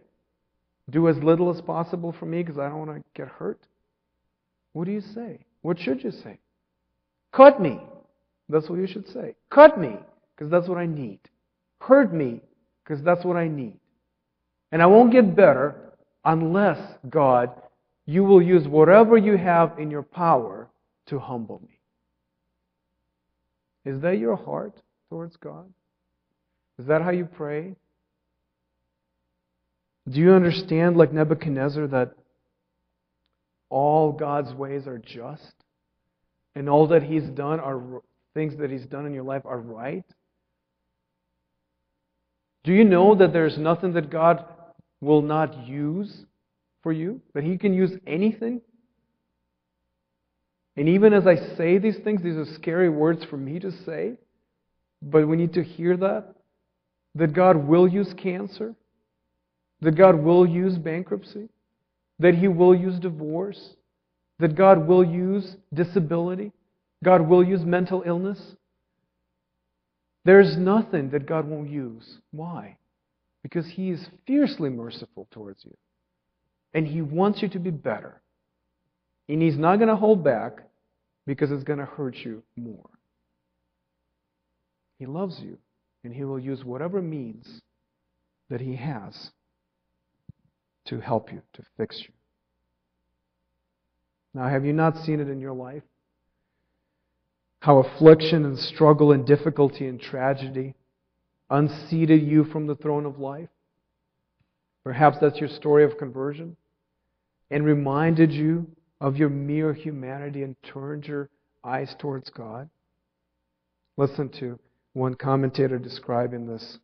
Do 0.90 1.08
as 1.08 1.18
little 1.18 1.50
as 1.50 1.62
possible 1.62 2.14
for 2.20 2.26
me 2.26 2.44
because 2.44 2.60
I 2.60 2.68
don't 2.70 2.86
want 2.86 2.96
to 2.96 3.04
get 3.16 3.30
hurt? 3.30 3.60
What 4.74 4.86
do 4.86 4.92
you 4.92 5.02
say? 5.02 5.40
What 5.62 5.80
should 5.80 6.04
you 6.04 6.12
say? 6.12 6.40
Cut 7.32 7.62
me. 7.62 7.80
That's 8.50 8.70
what 8.70 8.80
you 8.80 8.88
should 8.88 9.08
say. 9.08 9.36
Cut 9.50 9.80
me 9.80 9.96
because 10.36 10.52
that's 10.52 10.68
what 10.68 10.78
I 10.78 10.86
need. 10.86 11.20
Hurt 11.80 12.14
me 12.14 12.42
because 12.84 13.04
that's 13.04 13.24
what 13.24 13.38
I 13.38 13.48
need. 13.48 13.80
And 14.72 14.82
I 14.82 14.88
won't 14.88 15.12
get 15.12 15.36
better 15.36 15.94
unless, 16.26 16.80
God, 17.10 17.52
you 18.06 18.24
will 18.26 18.42
use 18.42 18.68
whatever 18.68 19.18
you 19.18 19.38
have 19.38 19.80
in 19.80 19.90
your 19.90 20.04
power 20.04 20.68
to 21.06 21.20
humble 21.20 21.62
me. 21.62 21.80
Is 23.86 24.02
that 24.02 24.18
your 24.18 24.36
heart 24.36 24.82
towards 25.14 25.36
God? 25.38 25.72
Is 26.80 26.88
that 26.88 27.04
how 27.04 27.12
you 27.12 27.26
pray? 27.26 27.76
Do 30.10 30.20
you 30.20 30.32
understand, 30.32 30.98
like 30.98 31.14
Nebuchadnezzar, 31.14 31.86
that 31.90 32.16
all 33.70 34.12
God's 34.12 34.52
ways 34.56 34.88
are 34.88 34.98
just? 34.98 35.54
And 36.56 36.68
all 36.68 36.88
that 36.88 37.04
He's 37.04 37.26
done 37.26 37.60
are 37.60 38.02
things 38.34 38.58
that 38.58 38.72
He's 38.72 38.88
done 38.88 39.06
in 39.06 39.14
your 39.14 39.24
life 39.24 39.44
are 39.46 39.60
right? 39.60 40.04
Do 42.64 42.74
you 42.74 42.84
know 42.84 43.14
that 43.14 43.34
there's 43.34 43.60
nothing 43.60 43.94
that 43.94 44.10
God 44.10 44.44
will 45.00 45.22
not 45.22 45.68
use 45.68 46.26
for 46.82 46.92
you? 46.92 47.22
That 47.36 47.44
He 47.44 47.60
can 47.60 47.76
use 47.76 47.92
anything? 48.08 48.62
And 50.76 50.90
even 50.90 51.14
as 51.14 51.28
I 51.28 51.36
say 51.56 51.78
these 51.78 52.00
things, 52.04 52.24
these 52.24 52.36
are 52.36 52.52
scary 52.56 52.90
words 52.90 53.24
for 53.26 53.38
me 53.38 53.60
to 53.60 53.72
say, 53.86 54.18
but 55.04 55.28
we 55.28 55.38
need 55.38 55.54
to 55.54 55.64
hear 55.64 55.98
that. 55.98 56.36
That 57.16 57.34
God 57.34 57.68
will 57.68 57.88
use 57.88 58.12
cancer, 58.18 58.74
that 59.82 59.96
God 59.96 60.16
will 60.16 60.48
use 60.48 60.78
bankruptcy, 60.78 61.50
that 62.20 62.34
He 62.34 62.48
will 62.48 62.74
use 62.74 63.00
divorce, 63.00 63.76
that 64.40 64.56
God 64.56 64.88
will 64.88 65.04
use 65.04 65.56
disability, 65.74 66.52
God 67.04 67.28
will 67.28 67.44
use 67.44 67.62
mental 67.62 68.04
illness. 68.06 68.40
There's 70.26 70.58
nothing 70.58 71.10
that 71.10 71.28
God 71.28 71.48
won't 71.48 71.70
use. 71.70 72.18
Why? 72.32 72.78
Because 73.44 73.68
He 73.68 73.92
is 73.92 74.08
fiercely 74.26 74.70
merciful 74.70 75.28
towards 75.32 75.64
you. 75.66 75.76
And 76.74 76.88
He 76.88 77.02
wants 77.02 77.42
you 77.42 77.50
to 77.50 77.60
be 77.60 77.72
better. 77.72 78.22
And 79.30 79.42
He's 79.42 79.58
not 79.58 79.76
going 79.76 79.90
to 79.90 79.96
hold 79.96 80.24
back 80.24 80.60
because 81.28 81.52
it's 81.52 81.64
going 81.64 81.80
to 81.80 81.86
hurt 81.86 82.16
you 82.16 82.42
more. 82.56 82.90
He 85.00 85.06
loves 85.06 85.40
you, 85.40 85.58
and 86.04 86.14
He 86.14 86.24
will 86.24 86.40
use 86.40 86.64
whatever 86.64 87.02
means 87.02 87.62
that 88.50 88.62
He 88.62 88.76
has 88.76 89.32
to 90.86 91.00
help 91.00 91.32
you, 91.32 91.42
to 91.54 91.64
fix 91.78 92.00
you. 92.02 92.14
Now, 94.34 94.48
have 94.48 94.66
you 94.66 94.74
not 94.74 94.98
seen 94.98 95.20
it 95.20 95.30
in 95.30 95.40
your 95.40 95.54
life? 95.54 95.84
How 97.60 97.78
affliction 97.78 98.46
and 98.46 98.60
struggle 98.60 99.12
and 99.12 99.26
difficulty 99.26 99.88
and 99.88 100.02
tragedy 100.02 100.76
unseated 101.50 102.22
you 102.22 102.44
from 102.46 102.68
the 102.68 102.76
throne 102.76 103.06
of 103.06 103.20
life? 103.20 103.50
Perhaps 104.84 105.20
that's 105.22 105.40
your 105.40 105.50
story 105.50 105.86
of 105.86 105.98
conversion 105.98 106.58
and 107.50 107.64
reminded 107.64 108.32
you 108.32 108.68
of 109.00 109.16
your 109.16 109.30
mere 109.30 109.74
humanity 109.74 110.44
and 110.44 110.56
turned 110.64 111.06
your 111.06 111.30
eyes 111.64 111.96
towards 112.00 112.30
God. 112.30 112.70
Listen 113.96 114.30
to 114.40 114.60
one 114.94 115.16
commentator 115.16 115.78
describing 115.78 116.48
this. 116.48 116.80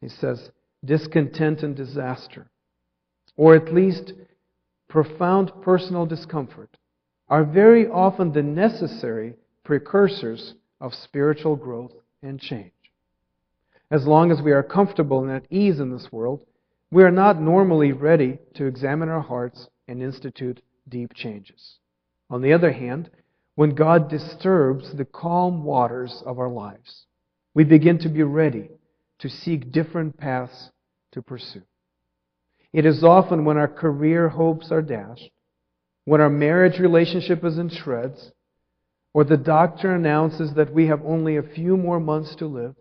He 0.00 0.08
says, 0.08 0.50
discontent 0.84 1.62
and 1.62 1.74
disaster, 1.74 2.50
or 3.36 3.54
at 3.54 3.72
least 3.72 4.12
profound 4.88 5.50
personal 5.62 6.06
discomfort, 6.06 6.76
are 7.28 7.44
very 7.44 7.88
often 7.88 8.32
the 8.32 8.42
necessary 8.42 9.34
precursors 9.64 10.54
of 10.80 10.94
spiritual 10.94 11.56
growth 11.56 11.92
and 12.22 12.38
change. 12.38 12.72
As 13.90 14.06
long 14.06 14.30
as 14.30 14.42
we 14.42 14.52
are 14.52 14.62
comfortable 14.62 15.22
and 15.22 15.30
at 15.30 15.50
ease 15.50 15.80
in 15.80 15.90
this 15.90 16.08
world, 16.12 16.44
we 16.90 17.02
are 17.02 17.10
not 17.10 17.40
normally 17.40 17.92
ready 17.92 18.38
to 18.54 18.66
examine 18.66 19.08
our 19.08 19.20
hearts 19.20 19.68
and 19.88 20.02
institute 20.02 20.60
deep 20.88 21.14
changes. 21.14 21.78
On 22.30 22.42
the 22.42 22.52
other 22.52 22.72
hand, 22.72 23.10
when 23.54 23.74
God 23.74 24.08
disturbs 24.08 24.94
the 24.94 25.04
calm 25.04 25.64
waters 25.64 26.22
of 26.26 26.38
our 26.38 26.48
lives, 26.48 27.05
we 27.56 27.64
begin 27.64 27.96
to 27.96 28.10
be 28.10 28.22
ready 28.22 28.68
to 29.18 29.30
seek 29.30 29.72
different 29.72 30.18
paths 30.18 30.70
to 31.10 31.22
pursue. 31.22 31.62
It 32.70 32.84
is 32.84 33.02
often 33.02 33.46
when 33.46 33.56
our 33.56 33.66
career 33.66 34.28
hopes 34.28 34.70
are 34.70 34.82
dashed, 34.82 35.30
when 36.04 36.20
our 36.20 36.28
marriage 36.28 36.78
relationship 36.78 37.42
is 37.46 37.56
in 37.56 37.70
shreds, 37.70 38.30
or 39.14 39.24
the 39.24 39.38
doctor 39.38 39.94
announces 39.94 40.52
that 40.52 40.74
we 40.74 40.88
have 40.88 41.00
only 41.06 41.38
a 41.38 41.42
few 41.42 41.78
more 41.78 41.98
months 41.98 42.34
to 42.36 42.46
live, 42.46 42.74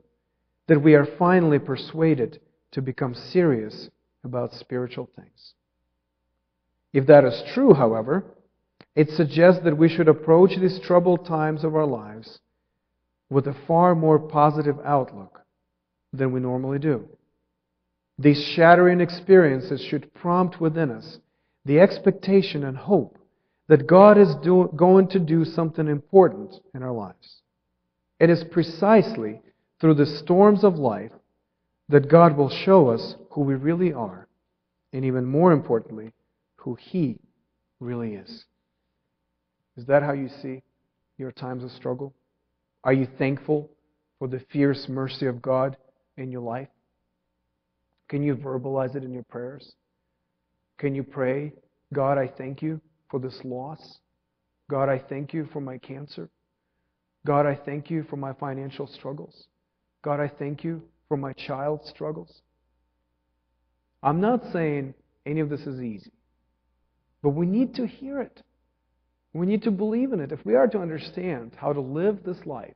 that 0.68 0.84
we 0.84 0.94
are 0.94 1.08
finally 1.18 1.58
persuaded 1.58 2.42
to 2.72 2.82
become 2.82 3.16
serious 3.16 3.90
about 4.26 4.54
spiritual 4.54 5.10
things. 5.16 5.54
If 6.92 7.08
that 7.08 7.24
is 7.24 7.42
true, 7.54 7.74
however, 7.74 8.26
it 8.94 9.10
suggests 9.12 9.64
that 9.64 9.78
we 9.78 9.88
should 9.88 10.10
approach 10.10 10.58
these 10.60 10.82
troubled 10.82 11.26
times 11.26 11.64
of 11.64 11.76
our 11.78 11.86
lives 11.86 12.42
with 13.30 13.48
a 13.48 13.56
far 13.68 13.96
more 13.96 14.20
positive 14.20 14.78
outlook 14.86 15.42
than 16.14 16.32
we 16.32 16.40
normally 16.40 16.80
do. 16.80 17.08
These 18.18 18.42
shattering 18.42 19.02
experiences 19.02 19.82
should 19.82 20.14
prompt 20.14 20.62
within 20.62 20.92
us 20.92 21.20
the 21.66 21.80
expectation 21.80 22.64
and 22.64 22.78
hope 22.78 23.18
that 23.68 23.88
God 23.88 24.18
is 24.18 24.36
do, 24.44 24.70
going 24.76 25.08
to 25.10 25.20
do 25.20 25.44
something 25.44 25.88
important 25.88 26.56
in 26.74 26.84
our 26.84 26.92
lives. 26.92 27.42
It 28.20 28.30
is 28.30 28.44
precisely 28.52 29.42
through 29.82 29.96
the 29.96 30.06
storms 30.06 30.64
of 30.64 30.76
life 30.76 31.12
that 31.90 32.10
God 32.10 32.38
will 32.38 32.50
show 32.50 32.90
us 32.90 33.16
who 33.32 33.42
we 33.42 33.56
really 33.56 33.92
are, 33.92 34.28
and 34.94 35.04
even 35.04 35.26
more 35.26 35.52
importantly, 35.52 36.14
who 36.58 36.76
He 36.76 37.20
really 37.80 38.14
is. 38.14 38.46
Is 39.76 39.86
that 39.88 40.04
how 40.04 40.14
you 40.14 40.30
see 40.42 40.64
your 41.18 41.32
times 41.32 41.64
of 41.64 41.72
struggle? 41.72 42.14
Are 42.86 42.94
you 42.94 43.08
thankful 43.18 43.72
for 44.20 44.28
the 44.28 44.40
fierce 44.52 44.88
mercy 44.88 45.26
of 45.26 45.42
God 45.42 45.76
in 46.18 46.32
your 46.32 46.42
life? 46.42 46.70
Can 48.08 48.22
you 48.22 48.36
verbalize 48.36 48.96
it 48.96 49.04
in 49.04 49.12
your 49.12 49.24
prayers? 49.24 49.74
Can 50.78 50.94
you 50.94 51.04
pray, 51.04 51.52
God, 51.92 52.20
I 52.20 52.28
thank 52.28 52.62
you 52.62 52.80
for 53.10 53.20
this 53.20 53.40
loss? 53.44 53.98
God, 54.70 54.88
I 54.88 55.00
thank 55.00 55.34
you 55.34 55.50
for 55.52 55.60
my 55.60 55.80
cancer. 55.80 56.30
God, 57.26 57.48
I 57.48 57.56
thank 57.56 57.90
you 57.90 58.04
for 58.04 58.18
my 58.18 58.34
financial 58.34 58.86
struggles. 58.86 59.48
God, 60.04 60.20
I 60.20 60.28
thank 60.28 60.64
you 60.64 60.84
for 61.08 61.18
my 61.18 61.34
child's 61.34 61.90
struggles. 61.90 62.42
I'm 64.04 64.22
not 64.22 64.44
saying 64.54 64.94
any 65.26 65.40
of 65.40 65.50
this 65.50 65.62
is 65.62 65.82
easy, 65.82 66.12
but 67.24 67.32
we 67.32 67.48
need 67.48 67.74
to 67.76 67.88
hear 67.88 68.22
it. 68.22 68.44
We 69.36 69.46
need 69.46 69.64
to 69.64 69.72
believe 69.72 70.14
in 70.14 70.22
it. 70.22 70.32
If 70.32 70.46
we 70.46 70.56
are 70.56 70.68
to 70.68 70.80
understand 70.80 71.58
how 71.58 71.74
to 71.74 71.82
live 71.82 72.24
this 72.24 72.46
life, 72.46 72.74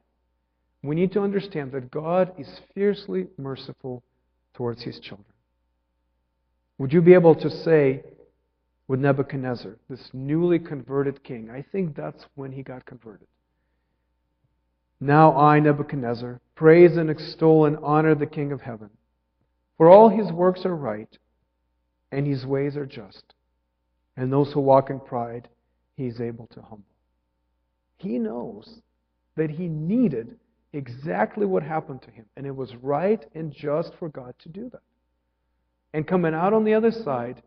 we 0.84 0.94
need 0.94 1.14
to 1.14 1.22
understand 1.22 1.72
that 1.72 1.90
God 1.90 2.34
is 2.38 2.60
fiercely 2.76 3.28
merciful 3.38 4.04
towards 4.54 4.82
his 4.82 5.00
children. 5.00 5.24
Would 6.78 6.92
you 6.92 7.02
be 7.02 7.14
able 7.14 7.34
to 7.36 7.50
say 7.50 8.04
with 8.90 9.00
Nebuchadnezzar, 9.00 9.78
this 9.90 10.10
newly 10.12 10.60
converted 10.60 11.24
king, 11.24 11.50
I 11.50 11.64
think 11.72 11.96
that's 11.96 12.26
when 12.36 12.52
he 12.52 12.62
got 12.62 12.86
converted. 12.86 13.28
Now 15.00 15.38
I, 15.38 15.62
Nebuchadnezzar, 15.62 16.42
praise 16.56 16.98
and 16.98 17.10
extol 17.10 17.68
and 17.68 17.78
honor 17.82 18.16
the 18.16 18.26
King 18.26 18.52
of 18.52 18.60
heaven. 18.60 18.90
For 19.78 19.90
all 19.90 20.10
his 20.10 20.30
works 20.30 20.66
are 20.66 20.76
right, 20.76 21.18
and 22.12 22.28
his 22.28 22.46
ways 22.46 22.76
are 22.76 22.86
just. 22.86 23.24
And 24.18 24.30
those 24.34 24.52
who 24.52 24.60
walk 24.60 24.90
in 24.90 25.00
pride, 25.00 25.48
he 26.00 26.08
is 26.08 26.22
able 26.22 26.48
to 26.48 26.62
humble. 26.62 26.86
He 27.98 28.18
knows 28.18 28.80
that 29.36 29.50
he 29.50 29.68
needed 29.68 30.38
exactly 30.72 31.46
what 31.46 31.62
happened 31.62 32.02
to 32.04 32.12
him, 32.12 32.26
and 32.38 32.48
it 32.48 32.56
was 32.56 32.74
right 32.78 33.26
and 33.36 33.52
just 33.52 33.92
for 34.00 34.08
God 34.08 34.34
to 34.40 34.48
do 34.48 34.70
that. 34.70 34.82
And 35.94 36.08
coming 36.08 36.34
out 36.34 36.54
on 36.54 36.64
the 36.64 36.74
other 36.74 36.92
side, 36.92 37.44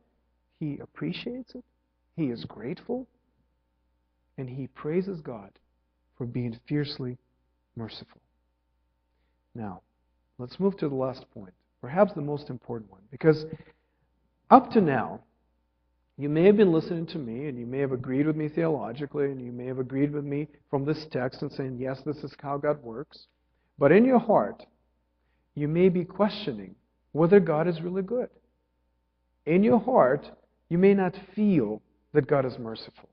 he 0.61 0.79
appreciates 0.83 1.55
it, 1.55 1.65
he 2.15 2.27
is 2.27 2.45
grateful, 2.45 3.07
and 4.37 4.51
he 4.51 4.67
praises 4.67 5.23
God 5.23 5.51
for 6.19 6.27
being 6.27 6.61
fiercely 6.69 7.17
merciful. 7.75 8.21
Now, 9.55 9.81
let's 10.37 10.61
move 10.61 10.77
to 10.77 10.91
the 10.91 10.95
last 10.95 11.25
point, 11.33 11.55
perhaps 11.81 12.13
the 12.13 12.21
most 12.21 12.51
important 12.51 12.91
one, 12.91 13.01
because 13.11 13.47
up 14.51 14.71
to 14.73 14.83
now, 14.83 15.23
You 16.23 16.29
may 16.29 16.45
have 16.45 16.57
been 16.57 16.71
listening 16.71 17.07
to 17.07 17.19
me 17.19 17.49
and 17.49 17.59
you 17.59 17.67
may 17.67 17.81
have 17.81 17.91
agreed 17.91 18.29
with 18.29 18.37
me 18.37 18.47
theologically 18.49 19.25
and 19.25 19.45
you 19.45 19.51
may 19.51 19.67
have 19.67 19.81
agreed 19.81 20.13
with 20.13 20.25
me 20.25 20.47
from 20.71 20.85
this 20.85 21.05
text 21.11 21.43
and 21.43 21.51
saying, 21.51 21.79
yes, 21.81 22.01
this 22.07 22.19
is 22.19 22.33
how 22.41 22.59
God 22.59 22.81
works. 22.81 23.27
But 23.77 23.91
in 23.91 24.05
your 24.05 24.21
heart, 24.21 24.65
you 25.57 25.67
may 25.67 25.89
be 25.89 26.05
questioning 26.05 26.77
whether 27.11 27.41
God 27.41 27.67
is 27.67 27.81
really 27.81 28.03
good. 28.03 28.29
In 29.47 29.65
your 29.65 29.81
heart, 29.81 30.31
you 30.69 30.79
may 30.79 30.95
not 30.95 31.19
feel 31.35 31.83
that 32.13 32.29
God 32.29 32.47
is 32.47 32.57
merciful. 32.57 33.09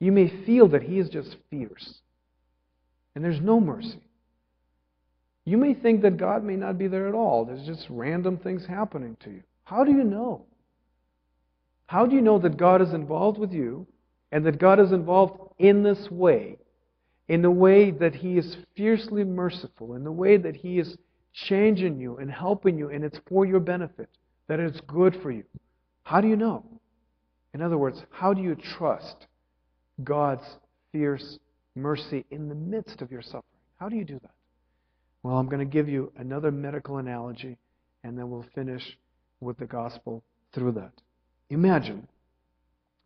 You 0.00 0.12
may 0.12 0.32
feel 0.46 0.68
that 0.68 0.84
He 0.84 0.98
is 0.98 1.10
just 1.10 1.36
fierce 1.50 2.00
and 3.14 3.22
there's 3.22 3.42
no 3.42 3.60
mercy. 3.60 4.00
You 5.44 5.58
may 5.58 5.74
think 5.74 6.00
that 6.00 6.16
God 6.16 6.42
may 6.42 6.56
not 6.56 6.78
be 6.78 6.88
there 6.88 7.06
at 7.06 7.14
all. 7.14 7.44
There's 7.44 7.66
just 7.66 7.86
random 7.90 8.38
things 8.38 8.64
happening 8.64 9.18
to 9.24 9.30
you. 9.30 9.42
How 9.64 9.84
do 9.84 9.90
you 9.90 10.04
know? 10.04 10.46
How 11.86 12.06
do 12.06 12.14
you 12.14 12.22
know 12.22 12.38
that 12.38 12.56
God 12.56 12.82
is 12.82 12.92
involved 12.92 13.38
with 13.38 13.52
you 13.52 13.86
and 14.32 14.44
that 14.44 14.58
God 14.58 14.80
is 14.80 14.92
involved 14.92 15.40
in 15.58 15.82
this 15.82 16.10
way? 16.10 16.58
In 17.28 17.42
the 17.42 17.50
way 17.50 17.90
that 17.90 18.14
He 18.14 18.38
is 18.38 18.56
fiercely 18.76 19.24
merciful, 19.24 19.94
in 19.94 20.04
the 20.04 20.12
way 20.12 20.36
that 20.36 20.56
He 20.56 20.78
is 20.78 20.96
changing 21.32 21.98
you 22.00 22.16
and 22.16 22.30
helping 22.30 22.78
you, 22.78 22.90
and 22.90 23.04
it's 23.04 23.18
for 23.28 23.44
your 23.44 23.60
benefit, 23.60 24.08
that 24.48 24.60
it's 24.60 24.80
good 24.86 25.20
for 25.22 25.30
you. 25.30 25.44
How 26.02 26.20
do 26.20 26.28
you 26.28 26.36
know? 26.36 26.64
In 27.52 27.62
other 27.62 27.78
words, 27.78 28.02
how 28.10 28.32
do 28.32 28.42
you 28.42 28.54
trust 28.54 29.26
God's 30.04 30.44
fierce 30.92 31.38
mercy 31.74 32.24
in 32.30 32.48
the 32.48 32.54
midst 32.54 33.02
of 33.02 33.10
your 33.10 33.22
suffering? 33.22 33.42
How 33.78 33.88
do 33.88 33.96
you 33.96 34.04
do 34.04 34.18
that? 34.20 34.34
Well, 35.22 35.36
I'm 35.36 35.48
going 35.48 35.58
to 35.58 35.64
give 35.64 35.88
you 35.88 36.12
another 36.16 36.52
medical 36.52 36.98
analogy, 36.98 37.58
and 38.04 38.16
then 38.16 38.30
we'll 38.30 38.46
finish 38.54 38.96
with 39.40 39.58
the 39.58 39.66
gospel 39.66 40.22
through 40.52 40.72
that. 40.72 40.92
Imagine 41.50 42.06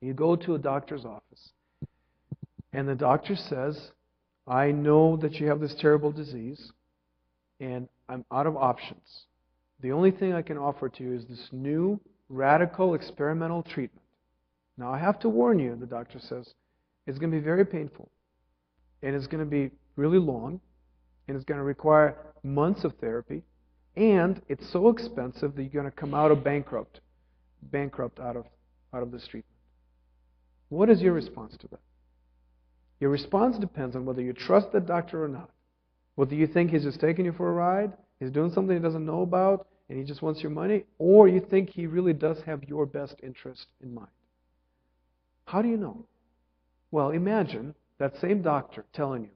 you 0.00 0.14
go 0.14 0.34
to 0.34 0.54
a 0.54 0.58
doctor's 0.58 1.04
office, 1.04 1.50
and 2.72 2.88
the 2.88 2.94
doctor 2.94 3.36
says, 3.36 3.90
I 4.46 4.70
know 4.70 5.16
that 5.18 5.34
you 5.34 5.48
have 5.48 5.60
this 5.60 5.74
terrible 5.78 6.10
disease, 6.10 6.72
and 7.60 7.88
I'm 8.08 8.24
out 8.32 8.46
of 8.46 8.56
options. 8.56 9.26
The 9.80 9.92
only 9.92 10.10
thing 10.10 10.32
I 10.32 10.42
can 10.42 10.56
offer 10.56 10.88
to 10.88 11.02
you 11.02 11.14
is 11.14 11.26
this 11.26 11.48
new, 11.52 12.00
radical, 12.28 12.94
experimental 12.94 13.62
treatment. 13.62 14.02
Now, 14.78 14.90
I 14.90 14.98
have 14.98 15.18
to 15.20 15.28
warn 15.28 15.58
you, 15.58 15.76
the 15.76 15.86
doctor 15.86 16.18
says, 16.18 16.54
it's 17.06 17.18
going 17.18 17.30
to 17.30 17.36
be 17.36 17.44
very 17.44 17.66
painful, 17.66 18.10
and 19.02 19.14
it's 19.14 19.26
going 19.26 19.44
to 19.44 19.50
be 19.50 19.70
really 19.96 20.18
long, 20.18 20.60
and 21.28 21.36
it's 21.36 21.44
going 21.44 21.58
to 21.58 21.64
require 21.64 22.16
months 22.42 22.84
of 22.84 22.94
therapy, 23.00 23.42
and 23.96 24.40
it's 24.48 24.72
so 24.72 24.88
expensive 24.88 25.54
that 25.54 25.62
you're 25.62 25.82
going 25.82 25.84
to 25.84 25.90
come 25.90 26.14
out 26.14 26.30
of 26.30 26.42
bankrupt, 26.42 27.00
bankrupt 27.62 28.20
out 28.20 28.36
of 28.36 28.46
out 28.92 29.02
of 29.02 29.12
this 29.12 29.22
treatment. 29.22 29.56
What 30.68 30.90
is 30.90 31.00
your 31.00 31.12
response 31.12 31.56
to 31.58 31.68
that? 31.68 31.80
Your 33.00 33.10
response 33.10 33.58
depends 33.58 33.96
on 33.96 34.04
whether 34.04 34.22
you 34.22 34.32
trust 34.32 34.72
the 34.72 34.80
doctor 34.80 35.24
or 35.24 35.28
not. 35.28 35.50
Whether 36.16 36.34
you 36.34 36.46
think 36.46 36.70
he's 36.70 36.84
just 36.84 37.00
taking 37.00 37.24
you 37.24 37.32
for 37.32 37.48
a 37.48 37.52
ride, 37.52 37.92
he's 38.18 38.30
doing 38.30 38.52
something 38.52 38.76
he 38.76 38.82
doesn't 38.82 39.06
know 39.06 39.22
about, 39.22 39.66
and 39.88 39.98
he 39.98 40.04
just 40.04 40.22
wants 40.22 40.42
your 40.42 40.50
money, 40.50 40.84
or 40.98 41.28
you 41.28 41.40
think 41.40 41.70
he 41.70 41.86
really 41.86 42.12
does 42.12 42.38
have 42.46 42.62
your 42.64 42.86
best 42.86 43.16
interest 43.22 43.66
in 43.82 43.94
mind. 43.94 44.10
How 45.46 45.62
do 45.62 45.68
you 45.68 45.76
know? 45.76 46.04
Well, 46.90 47.10
imagine 47.10 47.74
that 47.98 48.20
same 48.20 48.42
doctor 48.42 48.84
telling 48.92 49.24
you, 49.24 49.30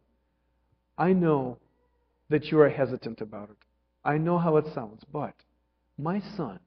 I 0.98 1.12
know 1.12 1.58
that 2.28 2.46
you 2.46 2.60
are 2.60 2.68
hesitant 2.68 3.20
about 3.20 3.50
it. 3.50 3.56
I 4.04 4.18
know 4.18 4.38
how 4.38 4.56
it 4.58 4.66
sounds, 4.74 5.02
but 5.12 5.34
my 5.98 6.20
son, 6.36 6.60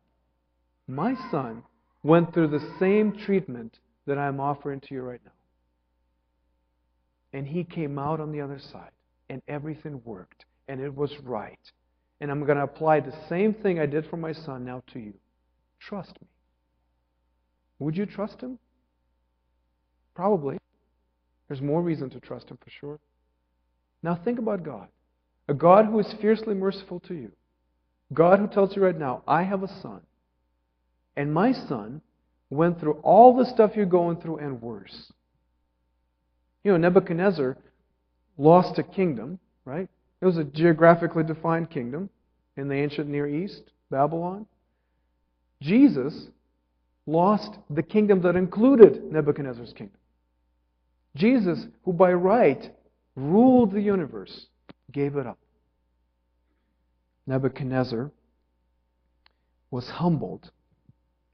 my 0.88 1.15
son 1.32 1.63
went 2.04 2.34
through 2.34 2.47
the 2.47 2.76
same 2.80 3.12
treatment 3.17 3.80
that 4.06 4.17
I'm 4.17 4.39
offering 4.39 4.80
to 4.82 4.93
you 4.93 5.02
right 5.02 5.21
now. 5.26 5.32
And 7.34 7.45
he 7.45 7.63
came 7.63 8.00
out 8.00 8.19
on 8.19 8.32
the 8.32 8.41
other 8.41 8.60
side, 8.71 8.91
and 9.30 9.41
everything 9.47 10.02
worked, 10.06 10.45
and 10.67 10.80
it 10.80 10.95
was 10.95 11.12
right. 11.23 11.60
And 12.21 12.32
I'm 12.32 12.45
going 12.45 12.58
to 12.58 12.63
apply 12.63 13.02
the 13.02 13.13
same 13.28 13.54
thing 13.54 13.80
I 13.80 13.86
did 13.86 14.10
for 14.10 14.17
my 14.17 14.32
son 14.32 14.65
now 14.65 14.82
to 14.93 15.00
you. 15.00 15.13
Trust 15.80 16.13
me. 16.21 16.28
Would 17.80 17.95
you 17.95 18.06
trust 18.06 18.41
him? 18.41 18.58
Probably. 20.15 20.58
There's 21.47 21.62
more 21.62 21.82
reason 21.82 22.10
to 22.12 22.19
trust 22.19 22.50
him 22.50 22.58
for 22.63 22.69
sure. 22.69 23.00
Now 24.02 24.15
think 24.15 24.39
about 24.39 24.63
God. 24.63 24.88
A 25.47 25.54
God 25.54 25.86
who 25.86 26.00
is 26.00 26.13
fiercely 26.19 26.56
merciful 26.56 27.00
to 27.02 27.13
you. 27.13 27.32
God 28.13 28.39
who 28.39 28.47
tells 28.47 28.76
you 28.76 28.84
right 28.84 28.97
now, 28.97 29.21
I 29.28 29.43
have 29.43 29.63
a 29.63 29.82
son. 29.82 30.02
And 31.17 31.34
my 31.34 31.51
son 31.51 32.01
went 32.51 32.80
through 32.80 32.99
all 33.03 33.36
the 33.36 33.45
stuff 33.45 33.71
you're 33.75 33.86
going 33.88 34.21
through 34.21 34.38
and 34.38 34.62
worse. 34.62 35.12
You 36.63 36.71
know, 36.71 36.77
Nebuchadnezzar 36.77 37.58
lost 38.38 38.77
a 38.77 38.84
kingdom, 38.84 39.39
right? 39.65 39.89
It 40.21 40.25
was 40.25 40.38
a 40.38 40.43
geographically 40.43 41.23
defined 41.23 41.71
kingdom 41.71 42.10
in 42.56 42.67
the 42.67 42.75
ancient 42.75 43.10
Near 43.10 43.27
East, 43.27 43.63
Babylon. 43.89 44.45
Jesus 45.60 46.27
lost 47.08 47.58
the 47.69 47.84
kingdom 47.84 48.21
that 48.21 48.36
included 48.36 49.12
Nebuchadnezzar's 49.12 49.73
kingdom. 49.73 49.97
Jesus, 51.15 51.65
who 51.84 51.93
by 51.93 52.13
right 52.13 52.71
ruled 53.15 53.71
the 53.71 53.82
universe, 53.82 54.47
gave 54.91 55.15
it 55.15 55.25
up. 55.25 55.39
Nebuchadnezzar 57.25 58.12
was 59.71 59.89
humbled 59.89 60.51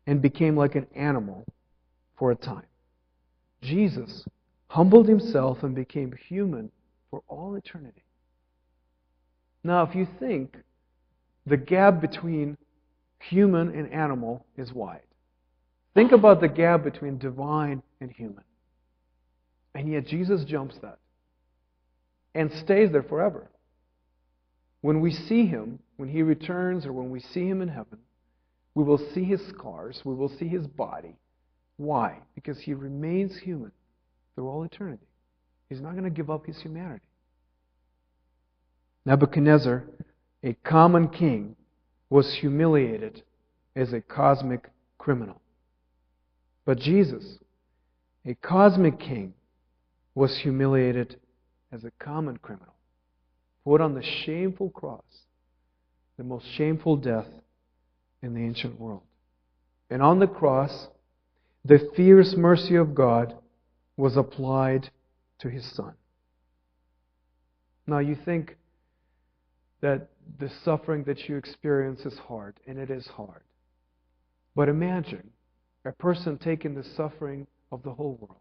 and 0.07 0.21
became 0.21 0.55
like 0.55 0.75
an 0.75 0.87
animal 0.95 1.45
for 2.17 2.31
a 2.31 2.35
time. 2.35 2.65
Jesus 3.61 4.25
humbled 4.67 5.07
himself 5.07 5.63
and 5.63 5.73
became 5.73 6.13
human 6.27 6.71
for 7.09 7.23
all 7.27 7.55
eternity. 7.55 8.03
Now, 9.63 9.83
if 9.83 9.95
you 9.95 10.07
think 10.19 10.57
the 11.45 11.57
gap 11.57 12.01
between 12.01 12.57
human 13.19 13.69
and 13.69 13.91
animal 13.93 14.45
is 14.57 14.73
wide, 14.73 15.01
think 15.93 16.11
about 16.11 16.41
the 16.41 16.49
gap 16.49 16.83
between 16.83 17.17
divine 17.17 17.81
and 18.01 18.11
human. 18.11 18.43
And 19.75 19.91
yet 19.91 20.07
Jesus 20.07 20.43
jumps 20.43 20.75
that 20.81 20.99
and 22.35 22.51
stays 22.51 22.91
there 22.91 23.03
forever. 23.03 23.49
When 24.81 24.99
we 24.99 25.11
see 25.11 25.45
him, 25.45 25.79
when 25.97 26.09
he 26.09 26.23
returns, 26.23 26.85
or 26.85 26.91
when 26.91 27.09
we 27.09 27.19
see 27.19 27.47
him 27.47 27.61
in 27.61 27.69
heaven, 27.69 27.99
we 28.75 28.83
will 28.83 28.99
see 29.13 29.23
his 29.23 29.41
scars, 29.49 30.01
we 30.03 30.15
will 30.15 30.29
see 30.29 30.47
his 30.47 30.67
body. 30.67 31.15
Why? 31.77 32.19
Because 32.35 32.59
he 32.59 32.73
remains 32.73 33.37
human 33.37 33.71
through 34.35 34.47
all 34.47 34.63
eternity. 34.63 35.07
He's 35.69 35.81
not 35.81 35.91
going 35.93 36.03
to 36.03 36.09
give 36.09 36.29
up 36.29 36.45
his 36.45 36.59
humanity. 36.61 37.05
Nebuchadnezzar, 39.05 39.83
a 40.43 40.53
common 40.63 41.09
king, 41.09 41.55
was 42.09 42.33
humiliated 42.35 43.23
as 43.75 43.91
a 43.91 44.01
cosmic 44.01 44.69
criminal. 44.97 45.41
But 46.65 46.79
Jesus, 46.79 47.39
a 48.25 48.35
cosmic 48.35 48.99
king, 48.99 49.33
was 50.15 50.37
humiliated 50.37 51.19
as 51.71 51.83
a 51.83 51.91
common 51.99 52.37
criminal, 52.37 52.73
put 53.65 53.81
on 53.81 53.95
the 53.95 54.03
shameful 54.03 54.69
cross, 54.69 55.03
the 56.17 56.23
most 56.23 56.45
shameful 56.55 56.95
death 56.97 57.25
in 58.23 58.33
the 58.33 58.41
ancient 58.41 58.79
world. 58.79 59.03
And 59.89 60.01
on 60.01 60.17
the 60.17 60.27
cross, 60.27 60.87
the 61.63 61.91
fierce 61.95 62.35
mercy 62.35 62.75
of 62.75 62.95
God 62.95 63.35
was 63.95 64.17
applied 64.17 64.89
to 65.39 65.49
his 65.49 65.65
son. 65.75 65.93
Now, 67.85 67.99
you 67.99 68.15
think 68.15 68.55
that 69.81 70.07
the 70.39 70.49
suffering 70.63 71.03
that 71.03 71.27
you 71.27 71.35
experience 71.35 72.05
is 72.05 72.17
hard, 72.17 72.55
and 72.65 72.79
it 72.79 72.89
is 72.89 73.05
hard. 73.07 73.43
But 74.55 74.69
imagine 74.69 75.29
a 75.85 75.91
person 75.91 76.37
taking 76.37 76.73
the 76.73 76.85
suffering 76.95 77.45
of 77.71 77.83
the 77.83 77.91
whole 77.91 78.17
world. 78.21 78.39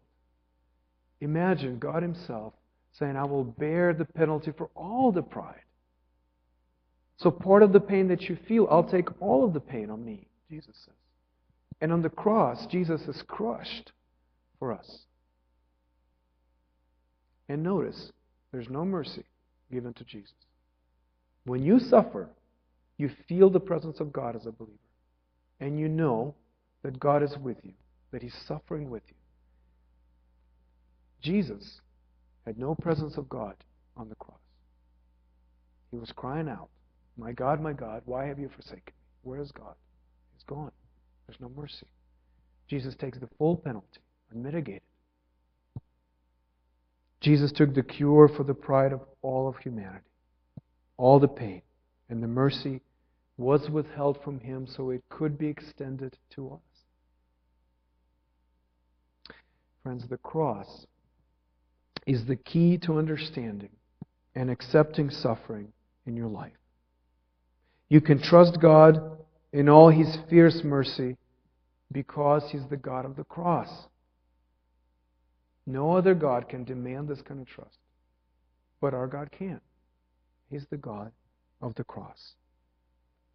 Imagine 1.19 1.79
God 1.79 2.01
Himself 2.01 2.53
saying, 2.99 3.17
I 3.17 3.25
will 3.25 3.43
bear 3.43 3.93
the 3.93 4.05
penalty 4.05 4.51
for 4.57 4.69
all 4.75 5.11
the 5.11 5.21
pride. 5.21 5.61
So 7.17 7.31
part 7.31 7.63
of 7.63 7.73
the 7.73 7.79
pain 7.79 8.07
that 8.09 8.23
you 8.23 8.37
feel, 8.47 8.67
I'll 8.69 8.83
take 8.83 9.21
all 9.21 9.45
of 9.45 9.53
the 9.53 9.59
pain 9.59 9.89
on 9.89 10.03
me, 10.03 10.27
Jesus 10.49 10.75
says. 10.85 10.95
And 11.81 11.91
on 11.91 12.01
the 12.01 12.09
cross, 12.09 12.65
Jesus 12.67 13.01
is 13.07 13.21
crushed 13.27 13.91
for 14.59 14.71
us. 14.71 14.99
And 17.49 17.63
notice, 17.63 18.11
there's 18.51 18.69
no 18.69 18.85
mercy 18.85 19.25
given 19.71 19.93
to 19.93 20.03
Jesus. 20.03 20.33
When 21.45 21.63
you 21.63 21.79
suffer, 21.79 22.29
you 22.97 23.09
feel 23.27 23.49
the 23.49 23.59
presence 23.59 23.99
of 23.99 24.13
God 24.13 24.35
as 24.35 24.45
a 24.45 24.51
believer. 24.51 24.77
And 25.59 25.79
you 25.79 25.87
know 25.89 26.35
that 26.83 26.99
God 26.99 27.23
is 27.23 27.37
with 27.37 27.57
you, 27.63 27.73
that 28.11 28.21
He's 28.21 28.35
suffering 28.47 28.89
with 28.89 29.03
you. 29.07 29.15
Jesus 31.21 31.81
had 32.45 32.57
no 32.57 32.75
presence 32.75 33.17
of 33.17 33.29
God 33.29 33.55
on 33.95 34.09
the 34.09 34.15
cross. 34.15 34.37
He 35.91 35.97
was 35.97 36.11
crying 36.15 36.49
out, 36.49 36.69
My 37.17 37.31
God, 37.31 37.61
my 37.61 37.73
God, 37.73 38.01
why 38.05 38.25
have 38.25 38.39
you 38.39 38.49
forsaken 38.49 38.81
me? 38.87 38.93
Where 39.23 39.39
is 39.39 39.51
God? 39.51 39.75
He's 40.33 40.43
gone. 40.43 40.71
There's 41.27 41.39
no 41.39 41.49
mercy. 41.55 41.87
Jesus 42.67 42.95
takes 42.95 43.17
the 43.19 43.29
full 43.37 43.57
penalty, 43.57 43.99
unmitigated. 44.31 44.81
Jesus 47.21 47.51
took 47.51 47.73
the 47.73 47.83
cure 47.83 48.27
for 48.27 48.43
the 48.43 48.53
pride 48.53 48.91
of 48.91 49.01
all 49.21 49.47
of 49.47 49.57
humanity, 49.57 50.09
all 50.97 51.19
the 51.19 51.27
pain, 51.27 51.61
and 52.09 52.21
the 52.21 52.27
mercy 52.27 52.81
was 53.37 53.69
withheld 53.69 54.19
from 54.23 54.39
him 54.39 54.67
so 54.67 54.89
it 54.89 55.03
could 55.09 55.37
be 55.37 55.47
extended 55.47 56.17
to 56.35 56.51
us. 56.51 56.59
Friends, 59.83 60.05
the 60.09 60.17
cross 60.17 60.85
is 62.05 62.25
the 62.25 62.35
key 62.35 62.77
to 62.79 62.97
understanding 62.97 63.69
and 64.35 64.49
accepting 64.49 65.09
suffering 65.09 65.71
in 66.05 66.15
your 66.15 66.27
life. 66.27 66.51
You 67.89 68.01
can 68.01 68.21
trust 68.21 68.59
God 68.61 69.17
in 69.51 69.69
all 69.69 69.89
His 69.89 70.17
fierce 70.29 70.61
mercy 70.63 71.17
because 71.91 72.43
He's 72.51 72.67
the 72.69 72.77
God 72.77 73.05
of 73.05 73.15
the 73.15 73.23
cross. 73.23 73.69
No 75.65 75.95
other 75.95 76.13
God 76.13 76.49
can 76.49 76.63
demand 76.63 77.07
this 77.07 77.21
kind 77.21 77.39
of 77.39 77.47
trust, 77.47 77.77
but 78.81 78.93
our 78.93 79.07
God 79.07 79.31
can. 79.31 79.61
He's 80.49 80.65
the 80.69 80.77
God 80.77 81.11
of 81.61 81.75
the 81.75 81.83
cross. 81.83 82.33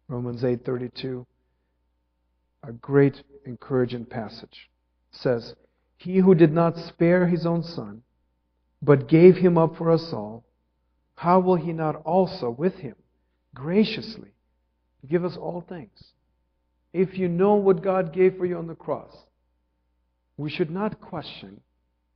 Romans 0.07 0.43
8:32 0.43 1.25
a 2.63 2.71
great 2.73 3.23
encouraging 3.45 4.05
passage 4.05 4.69
says 5.11 5.55
he 5.97 6.17
who 6.17 6.35
did 6.35 6.51
not 6.51 6.75
spare 6.75 7.27
his 7.27 7.45
own 7.45 7.63
son 7.63 8.01
but 8.81 9.07
gave 9.07 9.35
him 9.37 9.57
up 9.57 9.75
for 9.77 9.91
us 9.91 10.11
all 10.13 10.43
how 11.15 11.39
will 11.39 11.55
he 11.55 11.71
not 11.71 11.95
also 12.03 12.49
with 12.49 12.75
him 12.75 12.95
graciously 13.53 14.31
give 15.07 15.23
us 15.25 15.37
all 15.37 15.61
things 15.67 16.03
if 16.93 17.17
you 17.17 17.27
know 17.27 17.53
what 17.55 17.83
God 17.83 18.13
gave 18.13 18.37
for 18.37 18.45
you 18.45 18.57
on 18.57 18.67
the 18.67 18.75
cross 18.75 19.15
we 20.37 20.49
should 20.49 20.71
not 20.71 21.01
question 21.01 21.61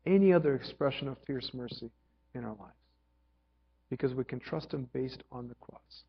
any 0.05 0.33
other 0.33 0.55
expression 0.55 1.07
of 1.07 1.17
fierce 1.25 1.51
mercy 1.53 1.91
in 2.33 2.43
our 2.43 2.55
lives 2.59 2.73
because 3.89 4.13
we 4.13 4.23
can 4.23 4.39
trust 4.39 4.73
him 4.73 4.89
based 4.93 5.23
on 5.31 5.47
the 5.47 5.55
cross 5.55 6.03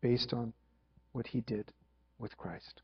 based 0.00 0.32
on 0.32 0.52
what 1.12 1.26
he 1.26 1.40
did 1.40 1.72
with 2.18 2.36
Christ. 2.36 2.82